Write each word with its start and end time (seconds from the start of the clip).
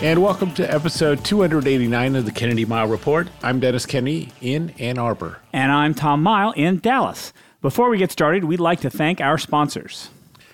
And 0.00 0.22
welcome 0.22 0.54
to 0.54 0.72
episode 0.72 1.24
289 1.24 2.14
of 2.14 2.24
the 2.24 2.30
Kennedy 2.30 2.64
Mighell 2.64 2.88
Report. 2.88 3.26
I'm 3.42 3.58
Dennis 3.58 3.84
Kennedy 3.84 4.30
in 4.40 4.70
Ann 4.78 4.96
Arbor. 4.96 5.40
And 5.52 5.72
I'm 5.72 5.92
Tom 5.92 6.22
Mighell 6.22 6.56
in 6.56 6.78
Dallas. 6.78 7.32
Before 7.60 7.90
we 7.90 7.98
get 7.98 8.12
started, 8.12 8.44
we'd 8.44 8.60
like 8.60 8.80
to 8.82 8.90
thank 8.90 9.20
our 9.20 9.38
sponsors. 9.38 10.10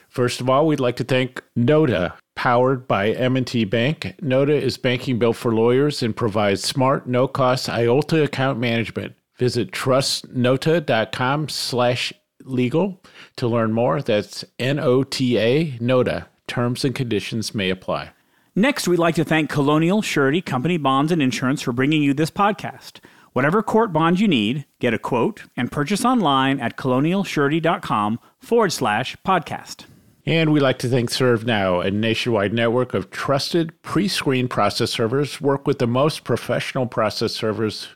First 0.08 0.40
of 0.40 0.48
all, 0.48 0.66
we'd 0.66 0.80
like 0.80 0.96
to 0.96 1.04
thank 1.04 1.42
Nota, 1.54 2.14
powered 2.34 2.88
by 2.88 3.10
M&T 3.10 3.66
Bank. 3.66 4.14
Nota 4.22 4.54
is 4.54 4.78
banking 4.78 5.18
built 5.18 5.36
for 5.36 5.52
lawyers 5.54 6.02
and 6.02 6.16
provides 6.16 6.64
smart, 6.64 7.06
no-cost 7.06 7.68
IOLTA 7.68 8.24
account 8.24 8.58
management. 8.58 9.12
Visit 9.36 9.72
trustnota.com 9.72 11.50
slash 11.50 12.14
legal 12.44 13.02
to 13.36 13.46
learn 13.46 13.74
more. 13.74 14.00
That's 14.00 14.42
N-O-T-A, 14.58 15.76
Nota. 15.80 16.28
Terms 16.46 16.82
and 16.82 16.94
conditions 16.94 17.54
may 17.54 17.68
apply. 17.68 18.12
Next, 18.56 18.86
we'd 18.86 19.00
like 19.00 19.16
to 19.16 19.24
thank 19.24 19.50
Colonial 19.50 20.00
Surety 20.00 20.40
Company 20.40 20.76
Bonds 20.76 21.10
and 21.10 21.20
Insurance 21.20 21.60
for 21.60 21.72
bringing 21.72 22.04
you 22.04 22.14
this 22.14 22.30
podcast. 22.30 23.00
Whatever 23.32 23.64
court 23.64 23.92
bond 23.92 24.20
you 24.20 24.28
need, 24.28 24.64
get 24.78 24.94
a 24.94 24.98
quote 24.98 25.42
and 25.56 25.72
purchase 25.72 26.04
online 26.04 26.60
at 26.60 26.76
colonialsurety.com 26.76 28.20
forward 28.38 28.72
slash 28.72 29.16
podcast. 29.26 29.86
And 30.24 30.52
we'd 30.52 30.62
like 30.62 30.78
to 30.78 30.88
thank 30.88 31.10
ServeNow, 31.10 31.84
a 31.84 31.90
nationwide 31.90 32.52
network 32.52 32.94
of 32.94 33.10
trusted 33.10 33.82
pre 33.82 34.06
screened 34.06 34.50
process 34.50 34.92
servers, 34.92 35.40
work 35.40 35.66
with 35.66 35.80
the 35.80 35.88
most 35.88 36.22
professional 36.22 36.86
process 36.86 37.32
servers 37.32 37.88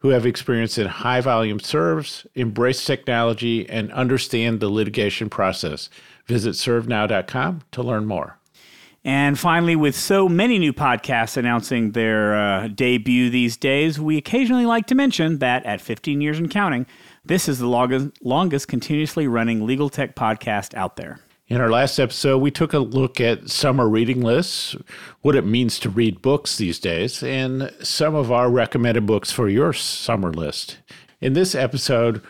who 0.00 0.10
have 0.10 0.26
experience 0.26 0.76
in 0.76 0.88
high 0.88 1.22
volume 1.22 1.58
serves, 1.58 2.26
embrace 2.34 2.84
technology, 2.84 3.66
and 3.70 3.90
understand 3.92 4.60
the 4.60 4.68
litigation 4.68 5.30
process. 5.30 5.88
Visit 6.26 6.50
servenow.com 6.50 7.62
to 7.70 7.82
learn 7.82 8.04
more. 8.04 8.38
And 9.04 9.36
finally, 9.36 9.74
with 9.74 9.96
so 9.96 10.28
many 10.28 10.60
new 10.60 10.72
podcasts 10.72 11.36
announcing 11.36 11.90
their 11.90 12.36
uh, 12.36 12.68
debut 12.68 13.30
these 13.30 13.56
days, 13.56 13.98
we 13.98 14.16
occasionally 14.16 14.64
like 14.64 14.86
to 14.86 14.94
mention 14.94 15.38
that 15.38 15.66
at 15.66 15.80
15 15.80 16.20
years 16.20 16.38
and 16.38 16.48
counting, 16.48 16.86
this 17.24 17.48
is 17.48 17.58
the 17.58 17.66
longest, 17.66 18.10
longest 18.22 18.68
continuously 18.68 19.26
running 19.26 19.66
legal 19.66 19.88
tech 19.88 20.14
podcast 20.14 20.74
out 20.74 20.96
there. 20.96 21.18
In 21.48 21.60
our 21.60 21.68
last 21.68 21.98
episode, 21.98 22.38
we 22.38 22.52
took 22.52 22.72
a 22.72 22.78
look 22.78 23.20
at 23.20 23.50
summer 23.50 23.88
reading 23.88 24.20
lists, 24.20 24.76
what 25.20 25.34
it 25.34 25.44
means 25.44 25.80
to 25.80 25.90
read 25.90 26.22
books 26.22 26.56
these 26.56 26.78
days, 26.78 27.22
and 27.24 27.72
some 27.82 28.14
of 28.14 28.30
our 28.30 28.48
recommended 28.48 29.04
books 29.04 29.32
for 29.32 29.48
your 29.48 29.72
summer 29.72 30.32
list. 30.32 30.78
In 31.20 31.32
this 31.32 31.54
episode, 31.54 32.22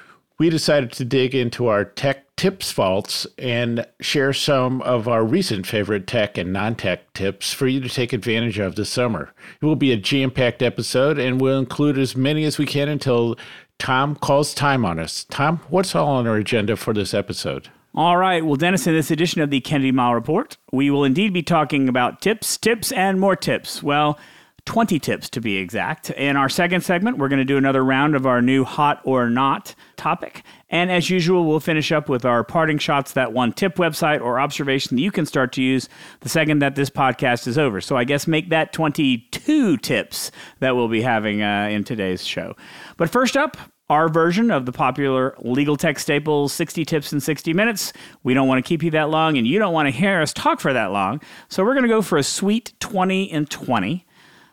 we 0.42 0.50
decided 0.50 0.90
to 0.90 1.04
dig 1.04 1.36
into 1.36 1.68
our 1.68 1.84
tech 1.84 2.26
tips 2.34 2.72
vaults 2.72 3.28
and 3.38 3.86
share 4.00 4.32
some 4.32 4.82
of 4.82 5.06
our 5.06 5.24
recent 5.24 5.64
favorite 5.68 6.04
tech 6.08 6.36
and 6.36 6.52
non 6.52 6.74
tech 6.74 7.12
tips 7.12 7.52
for 7.52 7.68
you 7.68 7.78
to 7.78 7.88
take 7.88 8.12
advantage 8.12 8.58
of 8.58 8.74
this 8.74 8.90
summer. 8.90 9.32
It 9.60 9.64
will 9.64 9.76
be 9.76 9.92
a 9.92 9.96
jam 9.96 10.32
packed 10.32 10.60
episode 10.60 11.16
and 11.16 11.40
we'll 11.40 11.60
include 11.60 11.96
as 11.96 12.16
many 12.16 12.42
as 12.42 12.58
we 12.58 12.66
can 12.66 12.88
until 12.88 13.36
Tom 13.78 14.16
calls 14.16 14.52
time 14.52 14.84
on 14.84 14.98
us. 14.98 15.26
Tom, 15.30 15.60
what's 15.68 15.94
all 15.94 16.08
on 16.08 16.26
our 16.26 16.38
agenda 16.38 16.76
for 16.76 16.92
this 16.92 17.14
episode? 17.14 17.68
All 17.94 18.16
right. 18.16 18.44
Well, 18.44 18.56
Dennis, 18.56 18.88
in 18.88 18.94
this 18.94 19.12
edition 19.12 19.42
of 19.42 19.50
the 19.50 19.60
Kennedy 19.60 19.92
Mighell 19.92 20.14
Report, 20.14 20.56
we 20.72 20.90
will 20.90 21.04
indeed 21.04 21.32
be 21.32 21.44
talking 21.44 21.88
about 21.88 22.20
tips, 22.20 22.56
tips, 22.56 22.90
and 22.90 23.20
more 23.20 23.36
tips. 23.36 23.80
Well, 23.80 24.18
20 24.64 24.98
tips 25.00 25.28
to 25.30 25.40
be 25.40 25.56
exact. 25.56 26.10
In 26.10 26.36
our 26.36 26.48
second 26.48 26.82
segment, 26.82 27.18
we're 27.18 27.28
going 27.28 27.40
to 27.40 27.44
do 27.44 27.56
another 27.56 27.84
round 27.84 28.14
of 28.14 28.26
our 28.26 28.40
new 28.40 28.64
hot 28.64 29.00
or 29.04 29.28
not 29.28 29.74
topic. 29.96 30.44
And 30.70 30.90
as 30.90 31.10
usual, 31.10 31.46
we'll 31.46 31.60
finish 31.60 31.90
up 31.90 32.08
with 32.08 32.24
our 32.24 32.44
parting 32.44 32.78
shots, 32.78 33.12
that 33.12 33.32
one 33.32 33.52
tip 33.52 33.76
website 33.76 34.20
or 34.20 34.38
observation 34.38 34.96
that 34.96 35.02
you 35.02 35.10
can 35.10 35.26
start 35.26 35.52
to 35.54 35.62
use 35.62 35.88
the 36.20 36.28
second 36.28 36.60
that 36.60 36.76
this 36.76 36.90
podcast 36.90 37.48
is 37.48 37.58
over. 37.58 37.80
So 37.80 37.96
I 37.96 38.04
guess 38.04 38.26
make 38.26 38.50
that 38.50 38.72
22 38.72 39.78
tips 39.78 40.30
that 40.60 40.76
we'll 40.76 40.88
be 40.88 41.02
having 41.02 41.42
uh, 41.42 41.68
in 41.70 41.82
today's 41.82 42.24
show. 42.24 42.54
But 42.96 43.10
first 43.10 43.36
up, 43.36 43.56
our 43.90 44.08
version 44.08 44.50
of 44.50 44.64
the 44.64 44.72
popular 44.72 45.34
legal 45.40 45.76
tech 45.76 45.98
staple 45.98 46.48
60 46.48 46.84
tips 46.84 47.12
in 47.12 47.20
60 47.20 47.52
minutes. 47.52 47.92
We 48.22 48.32
don't 48.32 48.48
want 48.48 48.64
to 48.64 48.66
keep 48.66 48.82
you 48.82 48.90
that 48.92 49.10
long, 49.10 49.36
and 49.36 49.46
you 49.46 49.58
don't 49.58 49.74
want 49.74 49.86
to 49.86 49.90
hear 49.90 50.22
us 50.22 50.32
talk 50.32 50.60
for 50.60 50.72
that 50.72 50.92
long. 50.92 51.20
So 51.48 51.62
we're 51.62 51.74
going 51.74 51.82
to 51.82 51.88
go 51.88 52.00
for 52.00 52.16
a 52.16 52.22
sweet 52.22 52.72
20 52.80 53.30
and 53.30 53.50
20. 53.50 54.06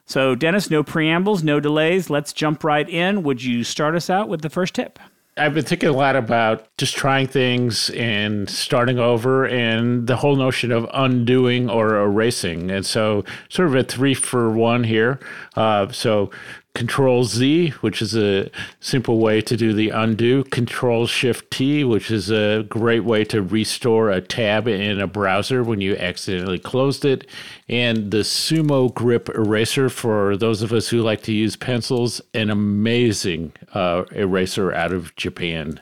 So, 0.09 0.33
Dennis, 0.33 0.71
no 0.71 0.81
preambles, 0.81 1.43
no 1.43 1.59
delays. 1.59 2.09
Let's 2.09 2.33
jump 2.33 2.63
right 2.63 2.89
in. 2.89 3.21
Would 3.21 3.43
you 3.43 3.63
start 3.63 3.93
us 3.93 4.09
out 4.09 4.27
with 4.27 4.41
the 4.41 4.49
first 4.49 4.73
tip? 4.73 4.97
I've 5.37 5.53
been 5.53 5.63
thinking 5.63 5.87
a 5.87 5.93
lot 5.93 6.15
about 6.15 6.67
just 6.79 6.97
trying 6.97 7.27
things 7.27 7.91
and 7.91 8.49
starting 8.49 8.97
over 8.97 9.45
and 9.45 10.07
the 10.07 10.15
whole 10.15 10.35
notion 10.35 10.71
of 10.71 10.89
undoing 10.95 11.69
or 11.69 11.95
erasing. 11.95 12.71
And 12.71 12.83
so, 12.87 13.23
sort 13.49 13.67
of 13.67 13.75
a 13.75 13.83
three 13.83 14.15
for 14.15 14.49
one 14.49 14.83
here. 14.83 15.19
Uh, 15.55 15.91
so, 15.91 16.31
Control 16.75 17.23
Z, 17.25 17.69
which 17.81 18.01
is 18.01 18.15
a 18.15 18.49
simple 18.79 19.19
way 19.19 19.41
to 19.41 19.57
do 19.57 19.73
the 19.73 19.89
undo. 19.89 20.43
Control 20.45 21.07
Shift 21.07 21.51
T, 21.51 21.83
which 21.83 22.09
is 22.09 22.31
a 22.31 22.65
great 22.69 23.03
way 23.03 23.23
to 23.25 23.41
restore 23.41 24.09
a 24.11 24.21
tab 24.21 24.67
in 24.67 25.01
a 25.01 25.07
browser 25.07 25.63
when 25.63 25.81
you 25.81 25.97
accidentally 25.97 26.59
closed 26.59 27.03
it. 27.03 27.27
And 27.67 28.11
the 28.11 28.19
Sumo 28.19 28.93
Grip 28.93 29.29
Eraser 29.29 29.89
for 29.89 30.37
those 30.37 30.61
of 30.61 30.71
us 30.71 30.87
who 30.87 31.01
like 31.01 31.21
to 31.23 31.33
use 31.33 31.55
pencils, 31.55 32.21
an 32.33 32.49
amazing 32.49 33.51
uh, 33.73 34.05
eraser 34.11 34.71
out 34.71 34.93
of 34.93 35.13
Japan. 35.15 35.81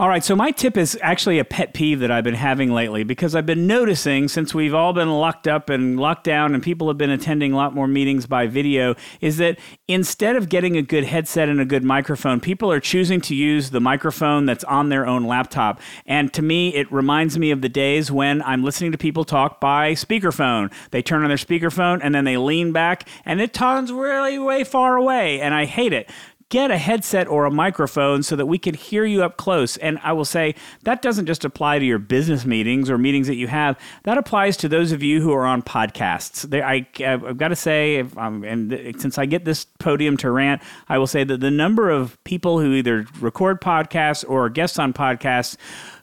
All 0.00 0.08
right, 0.08 0.22
so 0.22 0.36
my 0.36 0.52
tip 0.52 0.76
is 0.76 0.96
actually 1.02 1.40
a 1.40 1.44
pet 1.44 1.74
peeve 1.74 1.98
that 1.98 2.10
I've 2.12 2.22
been 2.22 2.34
having 2.34 2.72
lately 2.72 3.02
because 3.02 3.34
I've 3.34 3.46
been 3.46 3.66
noticing 3.66 4.28
since 4.28 4.54
we've 4.54 4.72
all 4.72 4.92
been 4.92 5.10
locked 5.10 5.48
up 5.48 5.68
and 5.68 5.98
locked 5.98 6.22
down 6.22 6.54
and 6.54 6.62
people 6.62 6.86
have 6.86 6.96
been 6.96 7.10
attending 7.10 7.52
a 7.52 7.56
lot 7.56 7.74
more 7.74 7.88
meetings 7.88 8.24
by 8.24 8.46
video 8.46 8.94
is 9.20 9.38
that 9.38 9.58
instead 9.88 10.36
of 10.36 10.48
getting 10.48 10.76
a 10.76 10.82
good 10.82 11.02
headset 11.02 11.48
and 11.48 11.60
a 11.60 11.64
good 11.64 11.82
microphone, 11.82 12.38
people 12.38 12.70
are 12.70 12.78
choosing 12.78 13.20
to 13.22 13.34
use 13.34 13.70
the 13.70 13.80
microphone 13.80 14.46
that's 14.46 14.62
on 14.62 14.88
their 14.88 15.04
own 15.04 15.24
laptop. 15.24 15.80
And 16.06 16.32
to 16.32 16.42
me, 16.42 16.72
it 16.76 16.92
reminds 16.92 17.36
me 17.36 17.50
of 17.50 17.60
the 17.60 17.68
days 17.68 18.08
when 18.08 18.40
I'm 18.42 18.62
listening 18.62 18.92
to 18.92 18.98
people 18.98 19.24
talk 19.24 19.58
by 19.58 19.94
speakerphone. 19.94 20.72
They 20.92 21.02
turn 21.02 21.24
on 21.24 21.28
their 21.28 21.36
speakerphone 21.36 21.98
and 22.04 22.14
then 22.14 22.22
they 22.22 22.36
lean 22.36 22.70
back 22.70 23.08
and 23.24 23.40
it 23.40 23.52
tones 23.52 23.90
really 23.90 24.38
way 24.38 24.62
far 24.62 24.94
away 24.94 25.40
and 25.40 25.54
I 25.54 25.64
hate 25.64 25.92
it 25.92 26.08
get 26.50 26.70
a 26.70 26.78
headset 26.78 27.28
or 27.28 27.44
a 27.44 27.50
microphone 27.50 28.22
so 28.22 28.34
that 28.34 28.46
we 28.46 28.58
can 28.58 28.74
hear 28.74 29.04
you 29.04 29.22
up 29.22 29.36
close. 29.36 29.76
And 29.78 29.98
I 30.02 30.12
will 30.12 30.24
say 30.24 30.54
that 30.84 31.02
doesn't 31.02 31.26
just 31.26 31.44
apply 31.44 31.78
to 31.78 31.84
your 31.84 31.98
business 31.98 32.46
meetings 32.46 32.88
or 32.88 32.96
meetings 32.96 33.26
that 33.26 33.36
you 33.36 33.48
have. 33.48 33.78
That 34.04 34.16
applies 34.16 34.56
to 34.58 34.68
those 34.68 34.92
of 34.92 35.02
you 35.02 35.20
who 35.20 35.32
are 35.32 35.44
on 35.44 35.62
podcasts. 35.62 36.48
I, 36.54 36.86
have 37.02 37.36
got 37.36 37.48
to 37.48 37.56
say, 37.56 37.98
and 38.16 38.94
since 38.98 39.18
I 39.18 39.26
get 39.26 39.44
this 39.44 39.66
podium 39.78 40.16
to 40.18 40.30
rant, 40.30 40.62
I 40.88 40.96
will 40.96 41.06
say 41.06 41.22
that 41.24 41.40
the 41.40 41.50
number 41.50 41.90
of 41.90 42.22
people 42.24 42.60
who 42.60 42.72
either 42.72 43.06
record 43.20 43.60
podcasts 43.60 44.24
or 44.26 44.46
are 44.46 44.50
guests 44.50 44.78
on 44.78 44.94
podcasts 44.94 45.56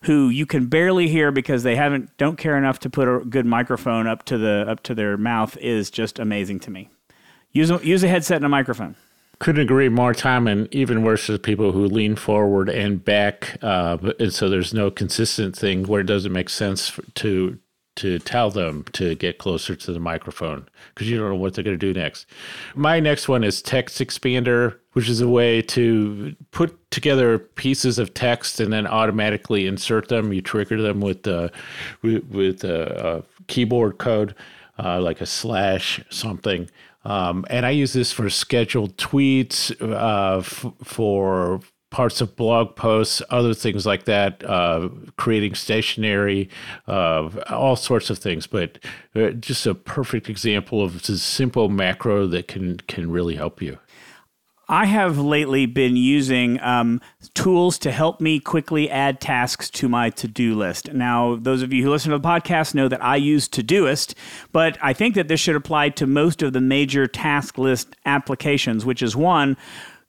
who 0.03 0.29
you 0.29 0.45
can 0.45 0.67
barely 0.67 1.07
hear 1.07 1.31
because 1.31 1.63
they 1.63 1.75
haven't 1.75 2.16
don't 2.17 2.38
care 2.38 2.57
enough 2.57 2.79
to 2.79 2.89
put 2.89 3.07
a 3.07 3.25
good 3.25 3.45
microphone 3.45 4.06
up 4.06 4.23
to 4.25 4.38
the 4.38 4.66
up 4.67 4.83
to 4.83 4.94
their 4.94 5.17
mouth 5.17 5.57
is 5.57 5.89
just 5.89 6.19
amazing 6.19 6.59
to 6.59 6.69
me. 6.69 6.89
Use 7.51 7.72
a, 7.72 7.79
use 7.83 8.03
a 8.03 8.07
headset 8.07 8.38
and 8.38 8.45
a 8.45 8.50
microphone. 8.50 8.95
Couldn't 9.40 9.62
agree 9.62 9.90
more, 9.90 10.14
Tom. 10.14 10.48
And 10.48 10.74
even 10.74 11.04
worse 11.04 11.30
is 11.30 11.40
people 11.40 11.72
who 11.72 11.86
lean 11.86 12.16
forward 12.16 12.70
and 12.70 13.04
back, 13.04 13.58
uh, 13.62 13.98
and 14.20 14.34
so 14.34 14.50
there's 14.50 14.74
no 14.74 14.90
consistent 14.90 15.56
thing 15.58 15.84
where 15.84 16.02
it 16.02 16.08
doesn't 16.08 16.32
make 16.32 16.50
sense 16.50 17.00
to 17.16 17.60
to 17.96 18.20
tell 18.20 18.52
them 18.52 18.84
to 18.92 19.16
get 19.16 19.38
closer 19.38 19.76
to 19.76 19.94
the 19.94 20.00
microphone 20.00 20.68
because 20.94 21.10
you 21.10 21.18
don't 21.18 21.30
know 21.30 21.36
what 21.36 21.54
they're 21.54 21.64
going 21.64 21.80
to 21.80 21.94
do 21.94 21.98
next. 21.98 22.26
My 22.76 23.00
next 23.00 23.30
one 23.30 23.44
is 23.44 23.62
Text 23.62 24.00
Expander, 24.00 24.78
which 24.94 25.08
is 25.08 25.22
a 25.22 25.30
way 25.30 25.62
to 25.62 26.36
put 26.52 26.92
together 26.92 27.40
pieces 27.40 27.98
of 27.98 28.14
text 28.14 28.60
and 28.60 28.72
then 28.72 28.86
automatically 28.86 29.66
insert 29.66 30.10
them. 30.10 30.34
You 30.34 30.42
trigger 30.42 30.82
them 30.82 31.00
with 31.00 31.24
the 31.24 31.52
with, 32.02 32.64
a, 32.66 33.18
a 33.18 33.44
keyboard 33.48 33.98
code, 33.98 34.36
uh, 34.78 35.00
like 35.00 35.22
a 35.22 35.26
slash 35.26 36.04
something. 36.10 36.70
Um, 37.06 37.46
and 37.50 37.66
I 37.66 37.69
use 37.69 37.94
this 37.94 38.12
for 38.12 38.30
scheduled 38.30 38.98
tweets, 38.98 39.72
uh, 39.81 40.40
f- 40.40 40.66
for 40.84 41.62
parts 41.92 42.19
of 42.19 42.36
blog 42.36 42.75
posts, 42.75 43.22
other 43.30 43.54
things 43.54 43.86
like 43.86 44.04
that, 44.04 44.44
uh, 44.44 44.90
creating 45.18 45.56
stationery, 45.56 46.50
uh, 46.88 47.30
all 47.50 47.78
sorts 47.78 48.10
of 48.10 48.18
things. 48.18 48.48
But 48.48 48.80
uh, 49.16 49.30
just 49.30 49.66
a 49.66 49.74
perfect 49.74 50.30
example 50.30 50.84
of 50.84 50.96
a 51.07 51.18
simple 51.18 51.69
macro 51.69 52.28
that 52.28 52.50
can 52.50 52.78
can 52.88 53.10
really 53.10 53.36
help 53.36 53.62
you. 53.62 53.78
I 54.67 54.85
have 54.85 55.19
lately 55.19 55.67
been 55.67 55.95
using 55.95 56.59
um, 56.62 57.01
tools 57.35 57.77
to 57.79 57.91
help 57.91 58.19
me 58.19 58.39
quickly 58.39 58.89
add 58.89 59.21
tasks 59.21 59.69
to 59.71 59.88
my 59.88 60.09
to 60.12 60.27
do 60.27 60.56
list. 60.56 60.91
Now, 60.91 61.35
those 61.35 61.62
of 61.62 61.71
you 61.71 61.83
who 61.83 61.91
listen 61.91 62.12
to 62.12 62.17
the 62.17 62.27
podcast 62.27 62.73
know 62.73 62.88
that 62.88 63.03
I 63.03 63.17
use 63.17 63.47
Todoist, 63.47 64.15
but 64.51 64.77
I 64.81 64.94
think 64.94 65.15
that 65.15 65.27
this 65.27 65.39
should 65.39 65.56
apply 65.56 65.89
to 65.89 66.07
most 66.07 66.41
of 66.41 66.53
the 66.53 66.62
major 66.62 67.06
task 67.06 67.57
list 67.57 67.95
applications, 68.06 68.85
which 68.85 69.03
is 69.03 69.15
one, 69.15 69.56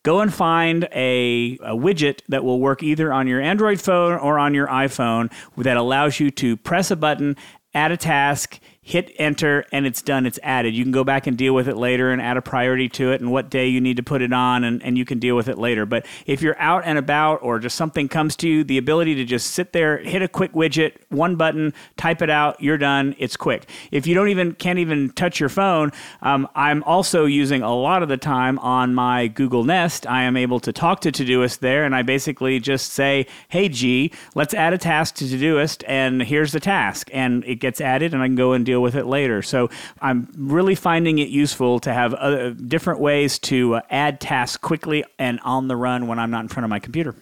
go 0.03 0.21
and 0.21 0.33
find 0.33 0.85
a, 0.93 1.59
a, 1.63 1.75
widget 1.75 2.21
that 2.29 2.45
will 2.45 2.61
work 2.61 2.83
either 2.83 3.13
on 3.13 3.27
your 3.27 3.41
Android 3.43 3.81
phone 3.81 4.13
or 4.13 4.39
on 4.39 4.55
your 4.55 4.69
iPhone 4.69 5.31
that 5.57 5.77
allows 5.77 6.21
you 6.21 6.31
to 6.31 6.57
press 6.57 6.91
a 6.91 6.97
button, 6.97 7.37
add 7.75 7.91
a 7.91 7.97
task, 7.97 8.61
hit 8.87 9.11
enter 9.17 9.67
and 9.73 9.85
it's 9.85 10.01
done 10.01 10.27
it's 10.27 10.39
added. 10.45 10.73
You 10.73 10.85
can 10.85 10.93
go 10.93 11.03
back 11.03 11.27
and 11.27 11.37
deal 11.37 11.57
with 11.57 11.69
it 11.69 11.77
later 11.77 12.13
and 12.13 12.23
add 12.23 12.37
a 12.37 12.41
priority 12.41 12.89
to 12.91 13.11
it 13.11 13.21
and 13.21 13.33
what 13.33 13.51
day 13.51 13.67
you 13.67 13.81
need 13.81 13.97
to 13.97 14.03
put 14.05 14.23
it 14.23 14.33
on 14.33 14.63
and, 14.63 14.81
and 14.81 14.97
you 14.97 15.05
can 15.05 15.19
deal 15.19 15.35
with 15.35 15.49
it 15.49 15.59
later. 15.59 15.85
But 15.85 16.07
if 16.25 16.41
you're 16.41 16.57
out 16.61 16.85
and 16.85 16.97
about 16.97 17.43
or 17.43 17.59
just 17.59 17.75
something 17.75 18.07
comes 18.07 18.37
to 18.37 18.49
you 18.49 18.63
the 18.63 18.79
ability 18.79 19.17
to 19.17 19.25
just 19.25 19.51
sit 19.51 19.73
there 19.73 19.99
hit 19.99 20.23
a 20.23 20.29
quick 20.29 20.53
widget 20.53 20.93
one 21.09 21.35
button 21.35 21.75
type 21.97 22.23
it 22.23 22.31
out 22.31 22.63
you're 22.63 22.79
done 22.79 23.17
it's 23.19 23.37
quick. 23.37 23.69
If 23.91 24.07
you 24.07 24.15
don't 24.15 24.29
even 24.29 24.53
can't 24.53 24.79
even 24.79 25.11
touch 25.11 25.41
your 25.41 25.49
phone 25.49 25.91
um, 26.23 26.49
i'm 26.55 26.85
also 26.85 27.25
using 27.25 27.63
a 27.63 27.75
lot 27.75 28.05
of 28.05 28.09
the 28.09 28.17
time 28.17 28.57
on 28.61 28.95
my 28.95 29.27
google 29.27 29.65
nest. 29.65 30.07
I 30.07 30.23
am 30.23 30.37
able 30.37 30.61
to 30.61 30.73
talk 30.73 31.01
to 31.01 31.11
todoist 31.11 31.59
there 31.59 31.85
and 31.85 31.97
i 31.97 32.03
basically 32.03 32.61
just 32.61 32.93
say 32.93 33.27
hey 33.49 33.69
g 33.69 34.13
let's 34.37 34.55
add 34.55 34.73
a 34.73 34.79
task 34.79 35.17
to 35.17 35.25
todoist 35.25 35.83
and 35.89 36.23
here's 36.23 36.53
the 36.53 36.61
task. 36.61 37.11
And 37.13 37.45
it 37.47 37.57
gets 37.57 37.81
added 37.81 38.15
and 38.15 38.23
i 38.23 38.27
can 38.27 38.37
go 38.37 38.53
and 38.53 38.65
deal 38.65 38.76
deal 38.77 38.83
with 38.83 38.95
it 38.95 39.07
later. 39.07 39.43
So 39.43 39.71
I'm 40.01 40.29
really 40.37 40.75
finding 40.75 41.19
it 41.19 41.29
useful 41.29 41.81
to 41.81 41.93
have 41.93 42.13
uh, 42.15 42.51
different 42.51 43.01
ways 43.01 43.39
to 43.41 43.77
uh, 43.77 43.81
add 43.91 44.21
tasks 44.21 44.59
quickly 44.59 45.03
and 45.19 45.41
on 45.41 45.69
the 45.69 45.77
run 45.77 46.07
when 46.09 46.19
I'm 46.19 46.31
not 46.31 46.43
in 46.43 46.49
front 46.49 46.65
of 46.65 46.71
my 46.71 46.79
computer. 46.79 47.15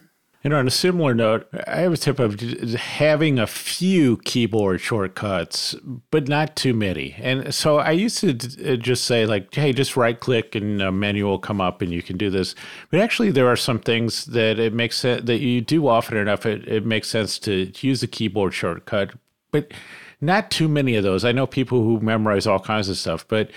And 0.43 0.53
on 0.53 0.67
a 0.67 0.71
similar 0.71 1.15
note, 1.15 1.49
I 1.67 1.77
have 1.77 1.95
a 1.95 1.97
tip 1.97 2.19
of 2.19 2.39
having 2.39 3.39
a 3.39 3.47
few 3.47 4.19
keyboard 4.25 4.83
shortcuts, 4.83 5.75
but 6.11 6.29
not 6.29 6.55
too 6.55 6.75
many. 6.75 7.15
And 7.19 7.55
so 7.55 7.79
I 7.79 7.93
used 7.93 8.19
to 8.19 8.73
uh, 8.73 8.77
just 8.77 9.05
say, 9.05 9.25
like, 9.25 9.55
hey, 9.55 9.73
just 9.73 9.97
right 9.97 10.21
click 10.21 10.55
and 10.55 10.83
a 10.83 10.93
menu 10.93 11.25
will 11.25 11.39
come 11.39 11.63
up 11.63 11.81
and 11.81 11.91
you 11.91 12.03
can 12.03 12.19
do 12.19 12.29
this. 12.29 12.55
But 12.91 13.01
actually, 13.01 13.31
there 13.31 13.49
are 13.49 13.57
some 13.57 13.79
things 13.79 14.27
that 14.27 14.59
it 14.59 14.75
makes 14.75 14.99
sense 14.99 15.25
that 15.25 15.39
you 15.39 15.63
do 15.63 15.89
often 15.89 16.19
enough, 16.19 16.45
it, 16.45 16.69
it 16.69 16.85
makes 16.85 17.09
sense 17.09 17.39
to 17.39 17.73
use 17.81 18.03
a 18.03 18.07
keyboard 18.07 18.53
shortcut. 18.53 19.13
But 19.51 19.73
not 20.21 20.51
too 20.51 20.69
many 20.69 20.97
of 20.97 21.05
those. 21.05 21.25
I 21.25 21.33
know 21.33 21.47
people 21.47 21.83
who 21.83 22.01
memorize 22.01 22.47
all 22.47 22.61
kinds 22.61 22.89
of 22.89 22.97
stuff, 22.97 23.27
but 23.29 23.51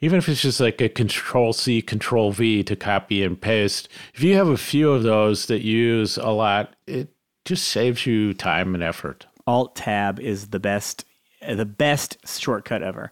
even 0.00 0.18
if 0.18 0.28
it's 0.28 0.42
just 0.42 0.60
like 0.60 0.80
a 0.80 0.88
control 0.88 1.52
C, 1.52 1.80
control 1.80 2.32
V 2.32 2.62
to 2.64 2.76
copy 2.76 3.22
and 3.22 3.40
paste, 3.40 3.88
if 4.14 4.22
you 4.22 4.34
have 4.36 4.48
a 4.48 4.56
few 4.56 4.90
of 4.90 5.04
those 5.04 5.46
that 5.46 5.62
you 5.62 5.76
use 5.76 6.16
a 6.16 6.30
lot, 6.30 6.74
it 6.86 7.08
just 7.44 7.68
saves 7.68 8.06
you 8.06 8.34
time 8.34 8.74
and 8.74 8.82
effort. 8.82 9.26
Alt 9.46 9.76
tab 9.76 10.20
is 10.20 10.48
the 10.48 10.60
best 10.60 11.04
the 11.48 11.64
best 11.64 12.18
shortcut 12.24 12.82
ever. 12.82 13.10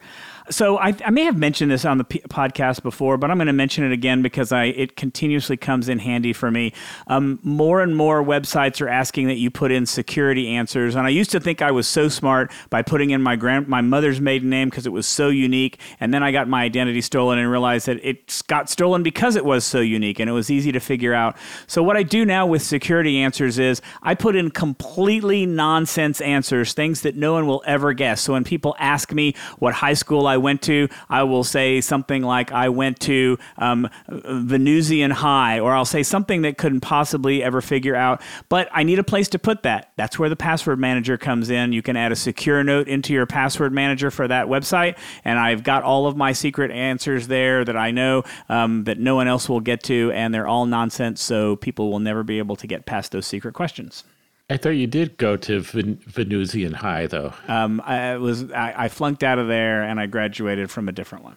So 0.50 0.78
I, 0.78 0.94
I, 1.04 1.10
may 1.10 1.22
have 1.24 1.36
mentioned 1.36 1.70
this 1.70 1.84
on 1.84 1.98
the 1.98 2.04
p- 2.04 2.20
podcast 2.28 2.82
before, 2.82 3.16
but 3.16 3.30
I'm 3.30 3.36
going 3.36 3.46
to 3.46 3.52
mention 3.52 3.84
it 3.84 3.92
again 3.92 4.20
because 4.20 4.50
I 4.50 4.64
it 4.64 4.96
continuously 4.96 5.56
comes 5.56 5.88
in 5.88 6.00
handy 6.00 6.32
for 6.32 6.50
me. 6.50 6.72
Um, 7.06 7.38
more 7.42 7.80
and 7.80 7.96
more 7.96 8.22
websites 8.22 8.80
are 8.80 8.88
asking 8.88 9.28
that 9.28 9.36
you 9.36 9.50
put 9.50 9.70
in 9.70 9.86
security 9.86 10.48
answers, 10.48 10.96
and 10.96 11.06
I 11.06 11.10
used 11.10 11.30
to 11.30 11.40
think 11.40 11.62
I 11.62 11.70
was 11.70 11.86
so 11.86 12.08
smart 12.08 12.50
by 12.68 12.82
putting 12.82 13.10
in 13.10 13.22
my 13.22 13.36
grand 13.36 13.68
my 13.68 13.80
mother's 13.80 14.20
maiden 14.20 14.50
name 14.50 14.70
because 14.70 14.86
it 14.86 14.92
was 14.92 15.06
so 15.06 15.28
unique, 15.28 15.78
and 16.00 16.12
then 16.12 16.22
I 16.22 16.32
got 16.32 16.48
my 16.48 16.64
identity 16.64 17.00
stolen 17.00 17.38
and 17.38 17.48
realized 17.48 17.86
that 17.86 18.04
it 18.04 18.42
got 18.48 18.68
stolen 18.68 19.04
because 19.04 19.36
it 19.36 19.44
was 19.44 19.64
so 19.64 19.80
unique 19.80 20.18
and 20.18 20.28
it 20.28 20.32
was 20.32 20.50
easy 20.50 20.72
to 20.72 20.80
figure 20.80 21.14
out. 21.14 21.36
So 21.68 21.82
what 21.82 21.96
I 21.96 22.02
do 22.02 22.24
now 22.24 22.46
with 22.46 22.62
security 22.62 23.18
answers 23.18 23.58
is 23.58 23.80
I 24.02 24.14
put 24.16 24.34
in 24.34 24.50
completely 24.50 25.46
nonsense 25.46 26.20
answers, 26.20 26.72
things 26.72 27.02
that 27.02 27.14
no 27.14 27.34
one 27.34 27.46
will 27.46 27.62
ever 27.66 27.92
guess. 27.92 28.20
So 28.22 28.32
when 28.32 28.44
people 28.44 28.74
ask 28.78 29.12
me 29.12 29.34
what 29.58 29.74
high 29.74 29.94
school 29.94 30.26
I 30.26 30.39
went 30.40 30.62
to, 30.62 30.88
I 31.08 31.22
will 31.22 31.44
say 31.44 31.80
something 31.80 32.22
like, 32.22 32.50
I 32.50 32.68
went 32.68 32.98
to 33.00 33.38
um, 33.58 33.88
Venusian 34.08 35.12
High, 35.12 35.60
or 35.60 35.72
I'll 35.72 35.84
say 35.84 36.02
something 36.02 36.42
that 36.42 36.58
couldn't 36.58 36.80
possibly 36.80 37.42
ever 37.42 37.60
figure 37.60 37.94
out. 37.94 38.20
But 38.48 38.68
I 38.72 38.82
need 38.82 38.98
a 38.98 39.04
place 39.04 39.28
to 39.28 39.38
put 39.38 39.62
that. 39.62 39.92
That's 39.96 40.18
where 40.18 40.28
the 40.28 40.36
password 40.36 40.80
manager 40.80 41.16
comes 41.16 41.50
in. 41.50 41.72
You 41.72 41.82
can 41.82 41.96
add 41.96 42.10
a 42.10 42.16
secure 42.16 42.64
note 42.64 42.88
into 42.88 43.12
your 43.12 43.26
password 43.26 43.72
manager 43.72 44.10
for 44.10 44.26
that 44.26 44.46
website. 44.46 44.98
And 45.24 45.38
I've 45.38 45.62
got 45.62 45.84
all 45.84 46.06
of 46.06 46.16
my 46.16 46.32
secret 46.32 46.72
answers 46.72 47.28
there 47.28 47.64
that 47.64 47.76
I 47.76 47.92
know 47.92 48.24
um, 48.48 48.84
that 48.84 48.98
no 48.98 49.14
one 49.14 49.28
else 49.28 49.48
will 49.48 49.60
get 49.60 49.82
to, 49.84 50.10
and 50.12 50.34
they're 50.34 50.48
all 50.48 50.66
nonsense. 50.66 51.22
So 51.22 51.56
people 51.56 51.90
will 51.90 52.00
never 52.00 52.24
be 52.24 52.38
able 52.38 52.56
to 52.56 52.66
get 52.66 52.86
past 52.86 53.12
those 53.12 53.26
secret 53.26 53.54
questions. 53.54 54.04
I 54.50 54.56
thought 54.56 54.70
you 54.70 54.88
did 54.88 55.16
go 55.16 55.36
to 55.36 55.60
Ven- 55.60 56.00
Venusian 56.06 56.72
High, 56.72 57.06
though. 57.06 57.32
Um, 57.46 57.80
I 57.84 58.16
was 58.16 58.50
I, 58.50 58.74
I, 58.76 58.88
flunked 58.88 59.22
out 59.22 59.38
of 59.38 59.46
there, 59.46 59.82
and 59.82 60.00
I 60.00 60.06
graduated 60.06 60.72
from 60.72 60.88
a 60.88 60.92
different 60.92 61.22
one. 61.24 61.36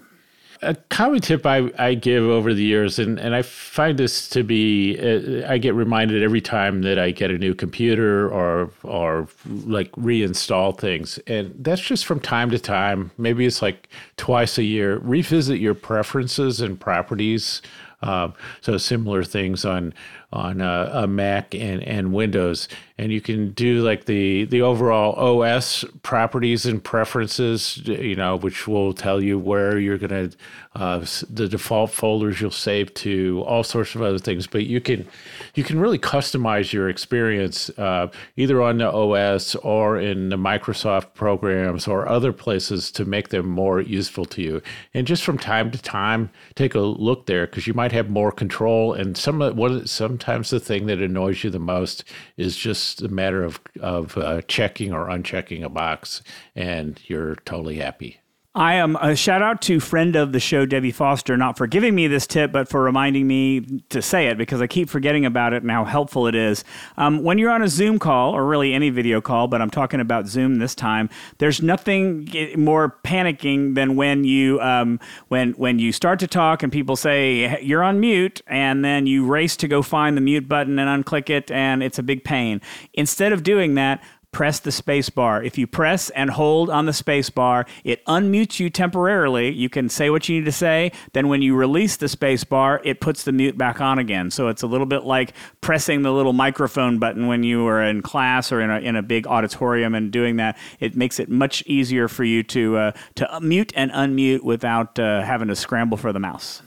A 0.63 0.73
common 0.89 1.19
tip 1.19 1.45
I, 1.45 1.69
I 1.77 1.93
give 1.93 2.23
over 2.23 2.55
the 2.55 2.63
years, 2.63 2.97
and, 2.97 3.19
and 3.19 3.35
I 3.35 3.43
find 3.43 3.99
this 3.99 4.29
to 4.29 4.43
be, 4.43 4.97
uh, 4.97 5.47
I 5.47 5.59
get 5.59 5.75
reminded 5.75 6.23
every 6.23 6.41
time 6.41 6.81
that 6.83 6.97
I 6.97 7.11
get 7.11 7.29
a 7.29 7.37
new 7.37 7.53
computer 7.53 8.29
or 8.29 8.71
or 8.81 9.27
like 9.45 9.91
reinstall 9.91 10.75
things, 10.75 11.19
and 11.27 11.53
that's 11.59 11.81
just 11.81 12.05
from 12.05 12.19
time 12.19 12.49
to 12.49 12.59
time. 12.59 13.11
Maybe 13.17 13.45
it's 13.45 13.61
like 13.61 13.89
twice 14.17 14.57
a 14.57 14.63
year. 14.63 14.97
Revisit 14.99 15.59
your 15.59 15.75
preferences 15.75 16.61
and 16.61 16.79
properties. 16.79 17.61
Um, 18.03 18.33
so 18.59 18.77
similar 18.77 19.23
things 19.23 19.63
on 19.63 19.93
on 20.33 20.61
a, 20.61 20.89
a, 20.93 21.07
Mac 21.07 21.53
and, 21.53 21.83
and 21.83 22.11
Windows, 22.11 22.67
and 22.97 23.11
you 23.11 23.21
can 23.21 23.51
do 23.51 23.81
like 23.81 24.05
the 24.05 24.45
the 24.45 24.63
overall 24.63 25.13
OS 25.43 25.85
properties 26.01 26.65
and 26.65 26.83
preferences, 26.83 27.77
you 27.85 28.15
know, 28.15 28.35
which 28.37 28.67
will 28.67 28.93
tell 28.93 29.21
you 29.21 29.37
where 29.37 29.77
you're 29.77 29.99
gonna 29.99 30.31
uh, 30.75 31.05
the 31.29 31.47
default 31.47 31.91
folders 31.91 32.41
you'll 32.41 32.49
save 32.49 32.91
to, 32.95 33.43
all 33.45 33.63
sorts 33.63 33.93
of 33.93 34.01
other 34.01 34.17
things. 34.17 34.47
But 34.47 34.65
you 34.65 34.81
can 34.81 35.07
you 35.53 35.63
can 35.63 35.79
really 35.79 35.99
customize 35.99 36.73
your 36.73 36.89
experience 36.89 37.69
uh, 37.77 38.07
either 38.35 38.61
on 38.61 38.79
the 38.79 38.91
OS 38.91 39.53
or 39.57 39.99
in 39.99 40.29
the 40.29 40.37
Microsoft 40.37 41.13
programs 41.13 41.87
or 41.87 42.07
other 42.07 42.33
places 42.33 42.91
to 42.93 43.05
make 43.05 43.29
them 43.29 43.47
more 43.47 43.81
useful 43.81 44.25
to 44.25 44.41
you. 44.41 44.61
And 44.95 45.05
just 45.05 45.23
from 45.23 45.37
time 45.37 45.69
to 45.71 45.81
time, 45.81 46.31
take 46.55 46.73
a 46.73 46.79
look 46.79 47.27
there 47.27 47.45
because 47.45 47.67
you 47.67 47.75
might 47.75 47.91
have 47.91 48.09
more 48.09 48.31
control. 48.31 48.93
And 48.93 49.15
some 49.15 49.43
of 49.43 49.55
what 49.55 49.87
some 49.87 50.17
sometimes 50.23 50.49
the 50.51 50.59
thing 50.59 50.85
that 50.85 51.01
annoys 51.01 51.43
you 51.43 51.49
the 51.49 51.59
most 51.59 52.05
is 52.37 52.55
just 52.55 53.01
a 53.01 53.09
matter 53.09 53.43
of 53.43 53.59
of 53.81 54.17
uh, 54.17 54.41
checking 54.47 54.93
or 54.93 55.07
unchecking 55.07 55.63
a 55.63 55.69
box, 55.69 56.21
and 56.55 57.01
you're 57.07 57.35
totally 57.43 57.75
happy. 57.75 58.22
I 58.55 58.75
am 58.75 58.95
a 58.97 59.15
shout 59.15 59.41
out 59.41 59.63
to 59.63 59.79
friend 59.79 60.15
of 60.15 60.31
the 60.31 60.39
show, 60.39 60.67
Debbie 60.67 60.91
Foster, 60.91 61.35
not 61.35 61.57
for 61.57 61.65
giving 61.65 61.95
me 61.95 62.05
this 62.05 62.27
tip, 62.27 62.51
but 62.51 62.69
for 62.69 62.83
reminding 62.83 63.25
me 63.25 63.81
to 63.89 63.99
say 63.99 64.27
it 64.27 64.37
because 64.37 64.61
I 64.61 64.67
keep 64.67 64.89
forgetting 64.89 65.25
about 65.25 65.53
it 65.53 65.63
and 65.63 65.71
how 65.71 65.85
helpful 65.85 66.27
it 66.27 66.35
is. 66.35 66.63
Um, 66.95 67.23
when 67.23 67.39
you're 67.39 67.49
on 67.49 67.63
a 67.63 67.67
Zoom 67.67 67.97
call, 67.97 68.35
or 68.35 68.45
really 68.45 68.71
any 68.71 68.91
video 68.91 69.21
call, 69.21 69.47
but 69.47 69.59
I'm 69.59 69.71
talking 69.71 69.99
about 69.99 70.27
Zoom 70.27 70.59
this 70.59 70.75
time, 70.75 71.09
there's 71.39 71.63
nothing 71.63 72.29
more 72.55 72.95
panicking 73.03 73.73
than 73.73 73.95
when 73.95 74.23
you 74.23 74.61
um, 74.61 74.99
when 75.29 75.53
when 75.53 75.79
you 75.79 75.91
start 75.91 76.19
to 76.19 76.27
talk 76.27 76.61
and 76.61 76.71
people 76.71 76.95
say 76.95 77.59
you're 77.63 77.83
on 77.83 77.99
mute, 77.99 78.43
and 78.45 78.85
then 78.85 79.07
you 79.07 79.25
race 79.25 79.57
to 79.57 79.67
go 79.67 79.81
find 79.81 80.15
the 80.15 80.21
mute 80.21 80.47
button 80.47 80.77
and 80.77 81.03
unclick 81.03 81.31
it, 81.31 81.49
and 81.49 81.81
it's 81.81 81.97
a 81.97 82.03
big 82.03 82.23
pain. 82.23 82.61
Instead 82.93 83.33
of 83.33 83.41
doing 83.41 83.73
that, 83.73 84.03
press 84.33 84.59
the 84.59 84.71
space 84.71 85.09
bar. 85.09 85.41
If 85.41 85.57
you 85.57 85.65
press 85.65 86.09
and 86.09 86.29
hold 86.29 86.69
on 86.69 86.85
the 86.85 86.91
space 86.91 87.29
bar, 87.29 87.65
it 87.85 88.03
unmutes 88.05 88.59
you 88.59 88.69
temporarily. 88.69 89.51
You 89.51 89.69
can 89.69 89.87
say 89.87 90.09
what 90.09 90.27
you 90.27 90.39
need 90.39 90.45
to 90.45 90.51
say. 90.51 90.91
Then 91.13 91.29
when 91.29 91.41
you 91.41 91.55
release 91.55 91.95
the 91.95 92.09
space 92.09 92.43
bar, 92.43 92.81
it 92.83 92.99
puts 92.99 93.23
the 93.23 93.31
mute 93.31 93.57
back 93.57 93.79
on 93.79 93.99
again. 93.99 94.31
So 94.31 94.49
it's 94.49 94.63
a 94.63 94.67
little 94.67 94.87
bit 94.87 95.03
like 95.03 95.33
pressing 95.61 96.01
the 96.01 96.11
little 96.11 96.33
microphone 96.33 96.99
button 96.99 97.27
when 97.27 97.43
you 97.43 97.65
are 97.67 97.81
in 97.81 98.01
class 98.01 98.51
or 98.51 98.59
in 98.59 98.69
a, 98.69 98.79
in 98.79 98.95
a 98.97 99.03
big 99.03 99.27
auditorium 99.27 99.95
and 99.95 100.11
doing 100.11 100.35
that. 100.37 100.57
It 100.79 100.97
makes 100.97 101.19
it 101.19 101.29
much 101.29 101.63
easier 101.65 102.07
for 102.07 102.23
you 102.23 102.43
to, 102.43 102.77
uh, 102.77 102.91
to 103.15 103.39
mute 103.39 103.71
and 103.75 103.91
unmute 103.91 104.43
without 104.43 104.99
uh, 104.99 105.21
having 105.21 105.47
to 105.47 105.55
scramble 105.55 105.97
for 105.97 106.11
the 106.11 106.19
mouse. 106.19 106.61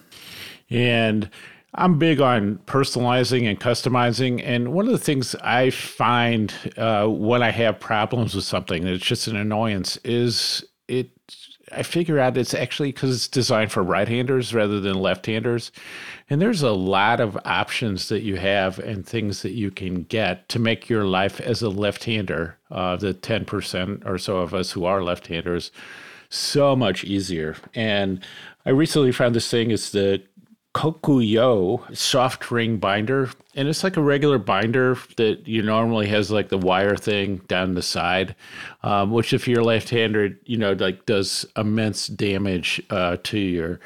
And 0.70 1.30
I'm 1.76 1.98
big 1.98 2.20
on 2.20 2.58
personalizing 2.66 3.48
and 3.48 3.60
customizing. 3.60 4.42
And 4.42 4.72
one 4.72 4.86
of 4.86 4.92
the 4.92 4.98
things 4.98 5.34
I 5.36 5.70
find 5.70 6.52
uh, 6.76 7.06
when 7.06 7.42
I 7.42 7.50
have 7.50 7.78
problems 7.78 8.34
with 8.34 8.44
something 8.44 8.86
it's 8.86 9.04
just 9.04 9.28
an 9.28 9.36
annoyance 9.36 9.98
is 9.98 10.64
it. 10.88 11.10
I 11.72 11.82
figure 11.82 12.20
out 12.20 12.36
it's 12.36 12.54
actually 12.54 12.92
because 12.92 13.12
it's 13.12 13.26
designed 13.26 13.72
for 13.72 13.82
right-handers 13.82 14.54
rather 14.54 14.78
than 14.78 14.94
left-handers, 14.94 15.72
and 16.30 16.40
there's 16.40 16.62
a 16.62 16.70
lot 16.70 17.18
of 17.18 17.36
options 17.44 18.08
that 18.08 18.22
you 18.22 18.36
have 18.36 18.78
and 18.78 19.04
things 19.04 19.42
that 19.42 19.50
you 19.50 19.72
can 19.72 20.04
get 20.04 20.48
to 20.50 20.60
make 20.60 20.88
your 20.88 21.06
life 21.06 21.40
as 21.40 21.62
a 21.62 21.68
left-hander, 21.68 22.56
uh, 22.70 22.94
the 22.94 23.12
10% 23.14 24.06
or 24.06 24.16
so 24.16 24.36
of 24.36 24.54
us 24.54 24.70
who 24.70 24.84
are 24.84 25.02
left-handers, 25.02 25.72
so 26.28 26.76
much 26.76 27.02
easier. 27.02 27.56
And 27.74 28.24
I 28.64 28.70
recently 28.70 29.10
found 29.10 29.34
this 29.34 29.50
thing. 29.50 29.72
It's 29.72 29.90
the 29.90 30.22
Kokuyo 30.76 31.96
soft 31.96 32.50
ring 32.50 32.76
binder. 32.76 33.30
And 33.54 33.66
it's 33.66 33.82
like 33.82 33.96
a 33.96 34.02
regular 34.02 34.36
binder 34.36 34.98
that 35.16 35.48
you 35.48 35.62
normally 35.62 36.06
has 36.08 36.30
like 36.30 36.50
the 36.50 36.58
wire 36.58 36.96
thing 36.96 37.38
down 37.48 37.72
the 37.72 37.80
side, 37.80 38.36
um, 38.82 39.10
which 39.10 39.32
if 39.32 39.48
you're 39.48 39.64
left-handed, 39.64 40.36
you 40.44 40.58
know, 40.58 40.72
like 40.72 41.06
does 41.06 41.46
immense 41.56 42.08
damage 42.08 42.82
uh, 42.90 43.16
to 43.22 43.38
your 43.38 43.80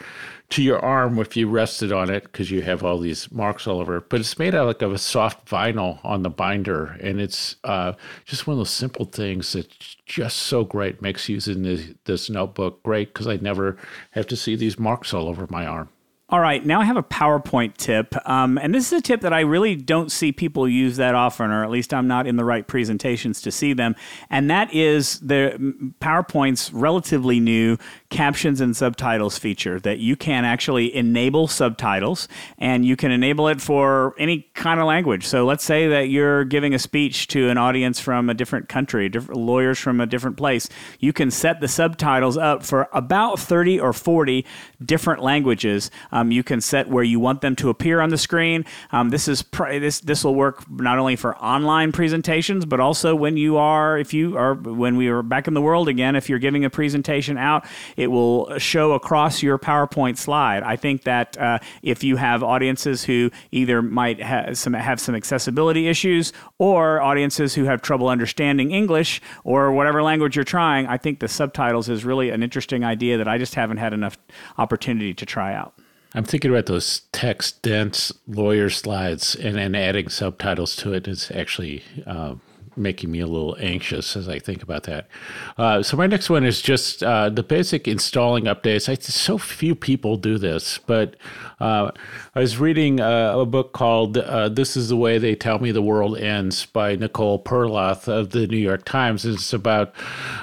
to 0.48 0.64
your 0.64 0.80
arm 0.80 1.20
if 1.20 1.36
you 1.36 1.48
rested 1.48 1.92
on 1.92 2.10
it 2.10 2.24
because 2.24 2.50
you 2.50 2.60
have 2.62 2.82
all 2.82 2.98
these 2.98 3.30
marks 3.30 3.68
all 3.68 3.78
over. 3.78 4.00
But 4.00 4.18
it's 4.18 4.36
made 4.36 4.56
out 4.56 4.66
like 4.66 4.82
of 4.82 4.92
a 4.92 4.98
soft 4.98 5.46
vinyl 5.46 6.04
on 6.04 6.24
the 6.24 6.28
binder, 6.28 6.98
and 7.00 7.20
it's 7.20 7.54
uh, 7.62 7.92
just 8.24 8.48
one 8.48 8.54
of 8.54 8.58
those 8.58 8.70
simple 8.70 9.04
things 9.04 9.52
that's 9.52 9.96
just 10.06 10.38
so 10.38 10.64
great. 10.64 11.00
Makes 11.00 11.28
using 11.28 11.62
this, 11.62 11.90
this 12.04 12.28
notebook 12.28 12.82
great 12.82 13.14
because 13.14 13.28
I 13.28 13.36
never 13.36 13.76
have 14.10 14.26
to 14.26 14.36
see 14.36 14.56
these 14.56 14.76
marks 14.76 15.14
all 15.14 15.28
over 15.28 15.46
my 15.50 15.64
arm. 15.66 15.88
All 16.32 16.38
right, 16.38 16.64
now 16.64 16.80
I 16.80 16.84
have 16.84 16.96
a 16.96 17.02
PowerPoint 17.02 17.76
tip. 17.76 18.14
Um, 18.28 18.56
and 18.56 18.72
this 18.72 18.92
is 18.92 19.00
a 19.00 19.02
tip 19.02 19.22
that 19.22 19.32
I 19.32 19.40
really 19.40 19.74
don't 19.74 20.12
see 20.12 20.30
people 20.30 20.68
use 20.68 20.96
that 20.96 21.16
often, 21.16 21.50
or 21.50 21.64
at 21.64 21.70
least 21.70 21.92
I'm 21.92 22.06
not 22.06 22.28
in 22.28 22.36
the 22.36 22.44
right 22.44 22.64
presentations 22.64 23.42
to 23.42 23.50
see 23.50 23.72
them. 23.72 23.96
And 24.30 24.48
that 24.48 24.72
is 24.72 25.18
the 25.18 25.56
PowerPoint's 26.00 26.72
relatively 26.72 27.40
new 27.40 27.78
captions 28.10 28.60
and 28.60 28.76
subtitles 28.76 29.38
feature 29.38 29.78
that 29.80 29.98
you 29.98 30.16
can 30.16 30.44
actually 30.44 30.94
enable 30.94 31.46
subtitles 31.46 32.26
and 32.58 32.84
you 32.84 32.96
can 32.96 33.12
enable 33.12 33.46
it 33.48 33.60
for 33.60 34.14
any 34.18 34.40
kind 34.54 34.80
of 34.80 34.86
language. 34.86 35.26
So 35.26 35.46
let's 35.46 35.64
say 35.64 35.86
that 35.88 36.08
you're 36.08 36.44
giving 36.44 36.74
a 36.74 36.78
speech 36.78 37.28
to 37.28 37.48
an 37.48 37.56
audience 37.56 38.00
from 38.00 38.28
a 38.28 38.34
different 38.34 38.68
country, 38.68 39.08
different 39.08 39.40
lawyers 39.40 39.78
from 39.78 40.00
a 40.00 40.06
different 40.06 40.36
place. 40.36 40.68
You 40.98 41.12
can 41.12 41.30
set 41.30 41.60
the 41.60 41.68
subtitles 41.68 42.36
up 42.36 42.64
for 42.64 42.88
about 42.92 43.38
30 43.38 43.78
or 43.78 43.92
40 43.92 44.44
different 44.84 45.22
languages. 45.22 45.90
Um, 46.10 46.32
you 46.32 46.42
can 46.42 46.60
set 46.60 46.88
where 46.88 47.04
you 47.04 47.20
want 47.20 47.40
them 47.40 47.54
to 47.56 47.70
appear 47.70 48.00
on 48.00 48.10
the 48.10 48.18
screen. 48.18 48.64
Um, 48.90 49.10
this 49.10 49.28
is 49.28 49.42
pr- 49.42 49.78
this 49.78 50.00
this 50.00 50.24
will 50.24 50.34
work 50.34 50.68
not 50.68 50.98
only 50.98 51.16
for 51.16 51.36
online 51.38 51.92
presentations, 51.92 52.64
but 52.64 52.80
also 52.80 53.14
when 53.14 53.36
you 53.36 53.56
are 53.56 53.98
if 53.98 54.12
you 54.12 54.36
are 54.36 54.54
when 54.54 54.96
we 54.96 55.08
are 55.08 55.22
back 55.22 55.46
in 55.46 55.54
the 55.54 55.62
world 55.62 55.88
again. 55.88 56.16
If 56.16 56.28
you're 56.28 56.38
giving 56.38 56.64
a 56.64 56.70
presentation 56.70 57.38
out, 57.38 57.64
it 58.00 58.10
will 58.10 58.58
show 58.58 58.92
across 58.92 59.42
your 59.42 59.58
PowerPoint 59.58 60.16
slide. 60.16 60.62
I 60.62 60.76
think 60.76 61.04
that 61.04 61.36
uh, 61.36 61.58
if 61.82 62.02
you 62.02 62.16
have 62.16 62.42
audiences 62.42 63.04
who 63.04 63.30
either 63.52 63.82
might 63.82 64.22
have 64.22 64.56
some 64.56 64.72
have 64.72 64.98
some 64.98 65.14
accessibility 65.14 65.86
issues 65.86 66.32
or 66.56 67.02
audiences 67.02 67.54
who 67.54 67.64
have 67.64 67.82
trouble 67.82 68.08
understanding 68.08 68.70
English 68.70 69.20
or 69.44 69.72
whatever 69.72 70.02
language 70.02 70.34
you're 70.34 70.46
trying, 70.46 70.86
I 70.86 70.96
think 70.96 71.20
the 71.20 71.28
subtitles 71.28 71.90
is 71.90 72.02
really 72.02 72.30
an 72.30 72.42
interesting 72.42 72.84
idea 72.84 73.18
that 73.18 73.28
I 73.28 73.36
just 73.36 73.54
haven't 73.54 73.76
had 73.76 73.92
enough 73.92 74.16
opportunity 74.56 75.12
to 75.12 75.26
try 75.26 75.52
out. 75.52 75.74
I'm 76.14 76.24
thinking 76.24 76.50
about 76.50 76.66
those 76.66 77.02
text 77.12 77.60
dense 77.60 78.12
lawyer 78.26 78.70
slides 78.70 79.34
and 79.34 79.56
then 79.56 79.74
adding 79.74 80.08
subtitles 80.08 80.74
to 80.76 80.94
it 80.94 81.06
is 81.06 81.30
actually 81.34 81.84
uh, 82.06 82.36
making 82.80 83.10
me 83.10 83.20
a 83.20 83.26
little 83.26 83.56
anxious 83.60 84.16
as 84.16 84.28
I 84.28 84.38
think 84.38 84.62
about 84.62 84.84
that. 84.84 85.08
Uh, 85.56 85.82
so 85.82 85.96
my 85.96 86.06
next 86.06 86.30
one 86.30 86.44
is 86.44 86.60
just 86.62 87.02
uh, 87.02 87.28
the 87.28 87.42
basic 87.42 87.86
installing 87.86 88.44
updates. 88.44 88.88
I, 88.88 88.94
so 88.94 89.38
few 89.38 89.74
people 89.74 90.16
do 90.16 90.38
this, 90.38 90.78
but 90.78 91.16
uh, 91.60 91.90
I 92.34 92.40
was 92.40 92.58
reading 92.58 93.00
uh, 93.00 93.38
a 93.38 93.46
book 93.46 93.72
called 93.72 94.16
uh, 94.16 94.48
"This 94.48 94.76
Is 94.76 94.88
the 94.88 94.96
Way 94.96 95.18
They 95.18 95.34
Tell 95.34 95.58
Me 95.58 95.70
the 95.72 95.82
World 95.82 96.18
Ends" 96.18 96.66
by 96.66 96.96
Nicole 96.96 97.42
Perlroth 97.42 98.08
of 98.08 98.30
the 98.30 98.46
New 98.46 98.56
York 98.56 98.84
Times. 98.84 99.24
It's 99.24 99.52
about 99.52 99.94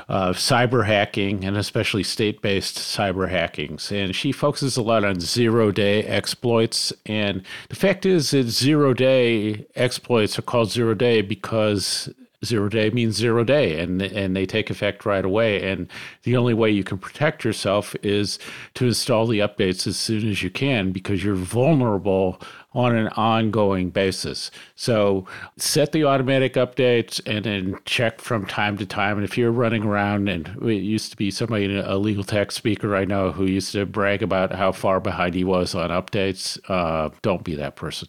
uh, 0.07 0.33
cyber 0.33 0.85
hacking 0.85 1.43
and 1.43 1.57
especially 1.57 2.03
state-based 2.03 2.77
cyber 2.77 3.29
hackings, 3.29 3.91
and 3.91 4.15
she 4.15 4.31
focuses 4.31 4.77
a 4.77 4.81
lot 4.81 5.03
on 5.03 5.19
zero-day 5.19 6.03
exploits. 6.03 6.93
And 7.05 7.43
the 7.69 7.75
fact 7.75 8.05
is 8.05 8.31
that 8.31 8.47
zero-day 8.47 9.65
exploits 9.75 10.37
are 10.37 10.43
called 10.43 10.71
zero-day 10.71 11.21
because 11.21 12.09
zero 12.45 12.69
day 12.69 12.89
means 12.91 13.15
zero 13.15 13.43
day 13.43 13.79
and 13.79 14.01
and 14.01 14.35
they 14.35 14.45
take 14.45 14.69
effect 14.69 15.05
right 15.05 15.25
away. 15.25 15.69
And 15.69 15.87
the 16.23 16.37
only 16.37 16.53
way 16.53 16.69
you 16.69 16.83
can 16.83 16.97
protect 16.97 17.43
yourself 17.43 17.95
is 18.03 18.39
to 18.75 18.85
install 18.85 19.27
the 19.27 19.39
updates 19.39 19.87
as 19.87 19.97
soon 19.97 20.29
as 20.29 20.43
you 20.43 20.49
can 20.49 20.91
because 20.91 21.23
you're 21.23 21.35
vulnerable 21.35 22.41
on 22.73 22.95
an 22.95 23.07
ongoing 23.09 23.89
basis. 23.89 24.51
So 24.75 25.25
set 25.57 25.93
the 25.93 26.03
automatic 26.03 26.53
updates 26.53 27.19
and 27.25 27.45
then 27.45 27.79
check 27.85 28.21
from 28.21 28.45
time 28.45 28.77
to 28.77 28.85
time. 28.85 29.17
And 29.17 29.23
if 29.23 29.35
you're 29.35 29.51
running 29.51 29.83
around 29.83 30.27
and 30.27 30.47
it 30.63 30.83
used 30.83 31.09
to 31.11 31.17
be 31.17 31.31
somebody 31.31 31.77
a 31.77 31.97
legal 31.97 32.23
tech 32.23 32.51
speaker 32.51 32.95
i 32.95 33.05
know 33.05 33.31
who 33.31 33.45
used 33.45 33.71
to 33.71 33.85
brag 33.85 34.21
about 34.21 34.53
how 34.53 34.71
far 34.71 34.99
behind 34.99 35.33
he 35.33 35.43
was 35.43 35.73
on 35.75 35.89
updates 35.89 36.59
uh, 36.69 37.09
don't 37.21 37.43
be 37.43 37.55
that 37.55 37.75
person 37.75 38.07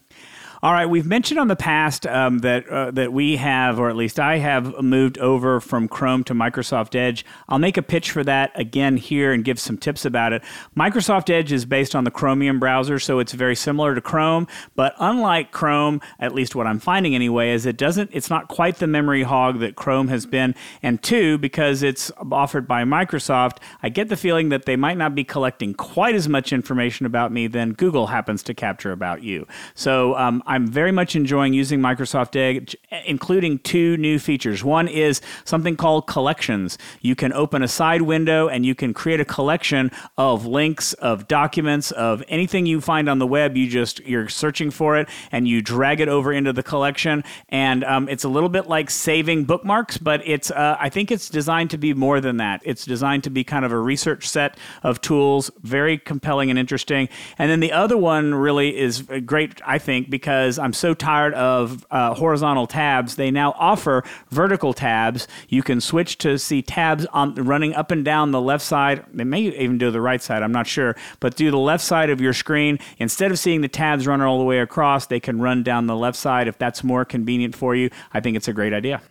All 0.64 0.74
right, 0.74 0.88
we've 0.88 1.06
mentioned 1.06 1.40
on 1.40 1.50
the 1.50 1.56
past 1.56 2.08
um, 2.08 2.40
that 2.40 2.68
uh, 2.68 2.90
that 2.90 3.14
we 3.14 3.36
have, 3.36 3.80
or 3.80 3.90
at 3.92 3.96
least 3.96 4.20
I 4.20 4.40
have, 4.40 4.82
moved 4.82 5.20
over 5.20 5.60
from 5.60 5.88
Chrome 5.88 6.24
to 6.24 6.34
Microsoft 6.34 6.96
Edge. 6.96 7.24
I'll 7.48 7.60
make 7.60 7.78
a 7.78 7.84
pitch 7.84 8.10
for 8.10 8.24
that 8.24 8.52
again 8.60 8.98
here 8.98 9.32
and 9.32 9.44
give 9.44 9.60
some 9.60 9.78
tips 9.78 10.04
about 10.04 10.34
it. 10.34 10.42
Microsoft 10.76 11.30
Edge 11.30 11.52
is 11.52 11.66
based 11.66 11.94
on 11.94 12.06
the 12.06 12.12
Chromium 12.12 12.60
browser, 12.60 12.98
so 12.98 13.20
it's 13.20 13.34
very 13.34 13.56
similar 13.56 13.94
to 13.94 14.02
Chrome, 14.02 14.48
but 14.76 14.96
unlike 14.98 15.52
Chrome, 15.52 16.02
at 16.20 16.34
least 16.34 16.56
what 16.56 16.66
I'm 16.66 16.80
finding 16.80 17.14
anyway, 17.14 17.52
is 17.52 17.68
it 17.68 17.78
doesn't. 17.78 18.10
It's 18.12 18.32
not 18.32 18.48
quite 18.48 18.78
the 18.78 18.88
memory 18.88 19.24
hog 19.24 19.60
that 19.60 19.76
Chrome 19.76 20.08
has 20.08 20.26
been, 20.26 20.56
and 20.82 21.04
two, 21.04 21.38
because 21.38 21.84
it's 21.84 22.12
offered 22.32 22.68
by 22.68 22.84
Microsoft, 22.84 23.58
I 23.84 23.90
get 23.90 24.10
the 24.10 24.18
feeling 24.18 24.50
that 24.50 24.66
they 24.66 24.76
might 24.76 24.98
not 24.98 25.14
be 25.14 25.24
collecting 25.24 25.76
quite 25.76 26.16
as 26.16 26.28
much 26.28 26.52
information 26.52 27.06
about 27.06 27.32
me 27.32 27.46
than 27.46 27.74
Google 27.74 28.08
happens 28.08 28.42
to 28.44 28.56
capture 28.56 28.92
about 28.92 29.22
you. 29.22 29.46
So 29.76 30.16
um, 30.18 30.42
I'm 30.58 30.66
very 30.66 30.92
much 30.92 31.16
enjoying 31.16 31.54
using 31.54 31.80
Microsoft 31.80 32.36
Edge, 32.36 32.76
including 33.06 33.60
two 33.60 33.96
new 33.98 34.18
features. 34.18 34.64
One 34.64 34.88
is 34.88 35.22
something 35.46 35.76
called 35.76 36.08
collections. 36.08 36.80
You 37.00 37.16
can 37.16 37.32
open 37.32 37.62
a 37.62 37.68
side 37.68 38.02
window 38.02 38.48
and 38.48 38.66
you 38.66 38.74
can 38.74 38.92
create 38.92 39.20
a 39.20 39.26
collection 39.26 39.92
of 40.18 40.48
links, 40.48 40.94
of 40.94 41.28
documents, 41.28 41.92
of 41.92 42.24
anything 42.28 42.66
you 42.66 42.82
find 42.82 43.08
on 43.08 43.20
the 43.20 43.28
web. 43.28 43.56
You 43.56 43.70
just 43.70 44.00
you're 44.00 44.30
searching 44.30 44.72
for 44.72 44.98
it 44.98 45.08
and 45.32 45.48
you 45.48 45.62
drag 45.62 46.02
it 46.02 46.10
over 46.10 46.34
into 46.34 46.52
the 46.54 46.64
collection. 46.64 47.24
And 47.50 47.84
um, 47.84 48.10
it's 48.10 48.24
a 48.24 48.30
little 48.30 48.50
bit 48.50 48.66
like 48.66 48.90
saving 48.90 49.46
bookmarks, 49.46 50.00
but 50.00 50.28
it's 50.28 50.50
uh, 50.50 50.76
I 50.80 50.90
think 50.90 51.12
it's 51.12 51.30
designed 51.30 51.70
to 51.70 51.78
be 51.78 51.94
more 51.94 52.20
than 52.20 52.38
that. 52.38 52.62
It's 52.66 52.84
designed 52.84 53.26
to 53.26 53.30
be 53.30 53.44
kind 53.44 53.64
of 53.64 53.72
a 53.72 53.78
research 53.78 54.28
set 54.28 54.58
of 54.82 55.02
tools, 55.02 55.52
very 55.62 56.00
compelling 56.00 56.50
and 56.50 56.58
interesting. 56.58 57.10
And 57.38 57.52
then 57.52 57.60
the 57.60 57.74
other 57.74 57.96
one 57.96 58.34
really 58.34 58.76
is 58.76 59.04
great, 59.04 59.62
I 59.64 59.78
think, 59.78 60.10
because 60.10 60.37
because 60.38 60.60
I'm 60.60 60.74
so 60.74 60.94
tired 60.94 61.34
of 61.34 61.86
uh, 61.90 62.14
horizontal 62.14 62.68
tabs. 62.68 63.16
They 63.16 63.32
now 63.32 63.56
offer 63.58 64.04
vertical 64.30 64.72
tabs. 64.72 65.28
You 65.50 65.64
can 65.64 65.82
switch 65.82 66.20
to 66.20 66.38
see 66.38 66.62
tabs 66.62 67.08
on 67.08 67.34
running 67.34 67.74
up 67.74 67.90
and 67.90 68.06
down 68.06 68.32
the 68.32 68.42
left 68.42 68.64
side. 68.64 69.04
They 69.12 69.24
may 69.24 69.42
even 69.42 69.80
do 69.80 69.90
the 69.90 70.00
right 70.00 70.22
side. 70.22 70.44
I'm 70.44 70.52
not 70.52 70.68
sure, 70.68 70.96
but 71.20 71.36
do 71.36 71.50
the 71.50 71.58
left 71.58 71.84
side 71.84 72.12
of 72.12 72.22
your 72.22 72.34
screen 72.34 72.78
instead 73.00 73.32
of 73.32 73.40
seeing 73.40 73.62
the 73.62 73.68
tabs 73.68 74.06
run 74.06 74.22
all 74.22 74.38
the 74.38 74.46
way 74.46 74.60
across. 74.60 75.08
They 75.08 75.20
can 75.20 75.42
run 75.42 75.64
down 75.64 75.88
the 75.88 75.96
left 75.96 76.18
side 76.18 76.48
if 76.48 76.60
that's 76.60 76.84
more 76.84 77.04
convenient 77.04 77.56
for 77.56 77.76
you. 77.76 77.90
I 78.14 78.20
think 78.20 78.38
it's 78.38 78.48
a 78.48 78.54
great 78.54 78.74
idea. 78.74 79.02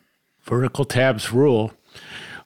Vertical 0.44 0.84
tabs 0.84 1.32
rule. 1.32 1.72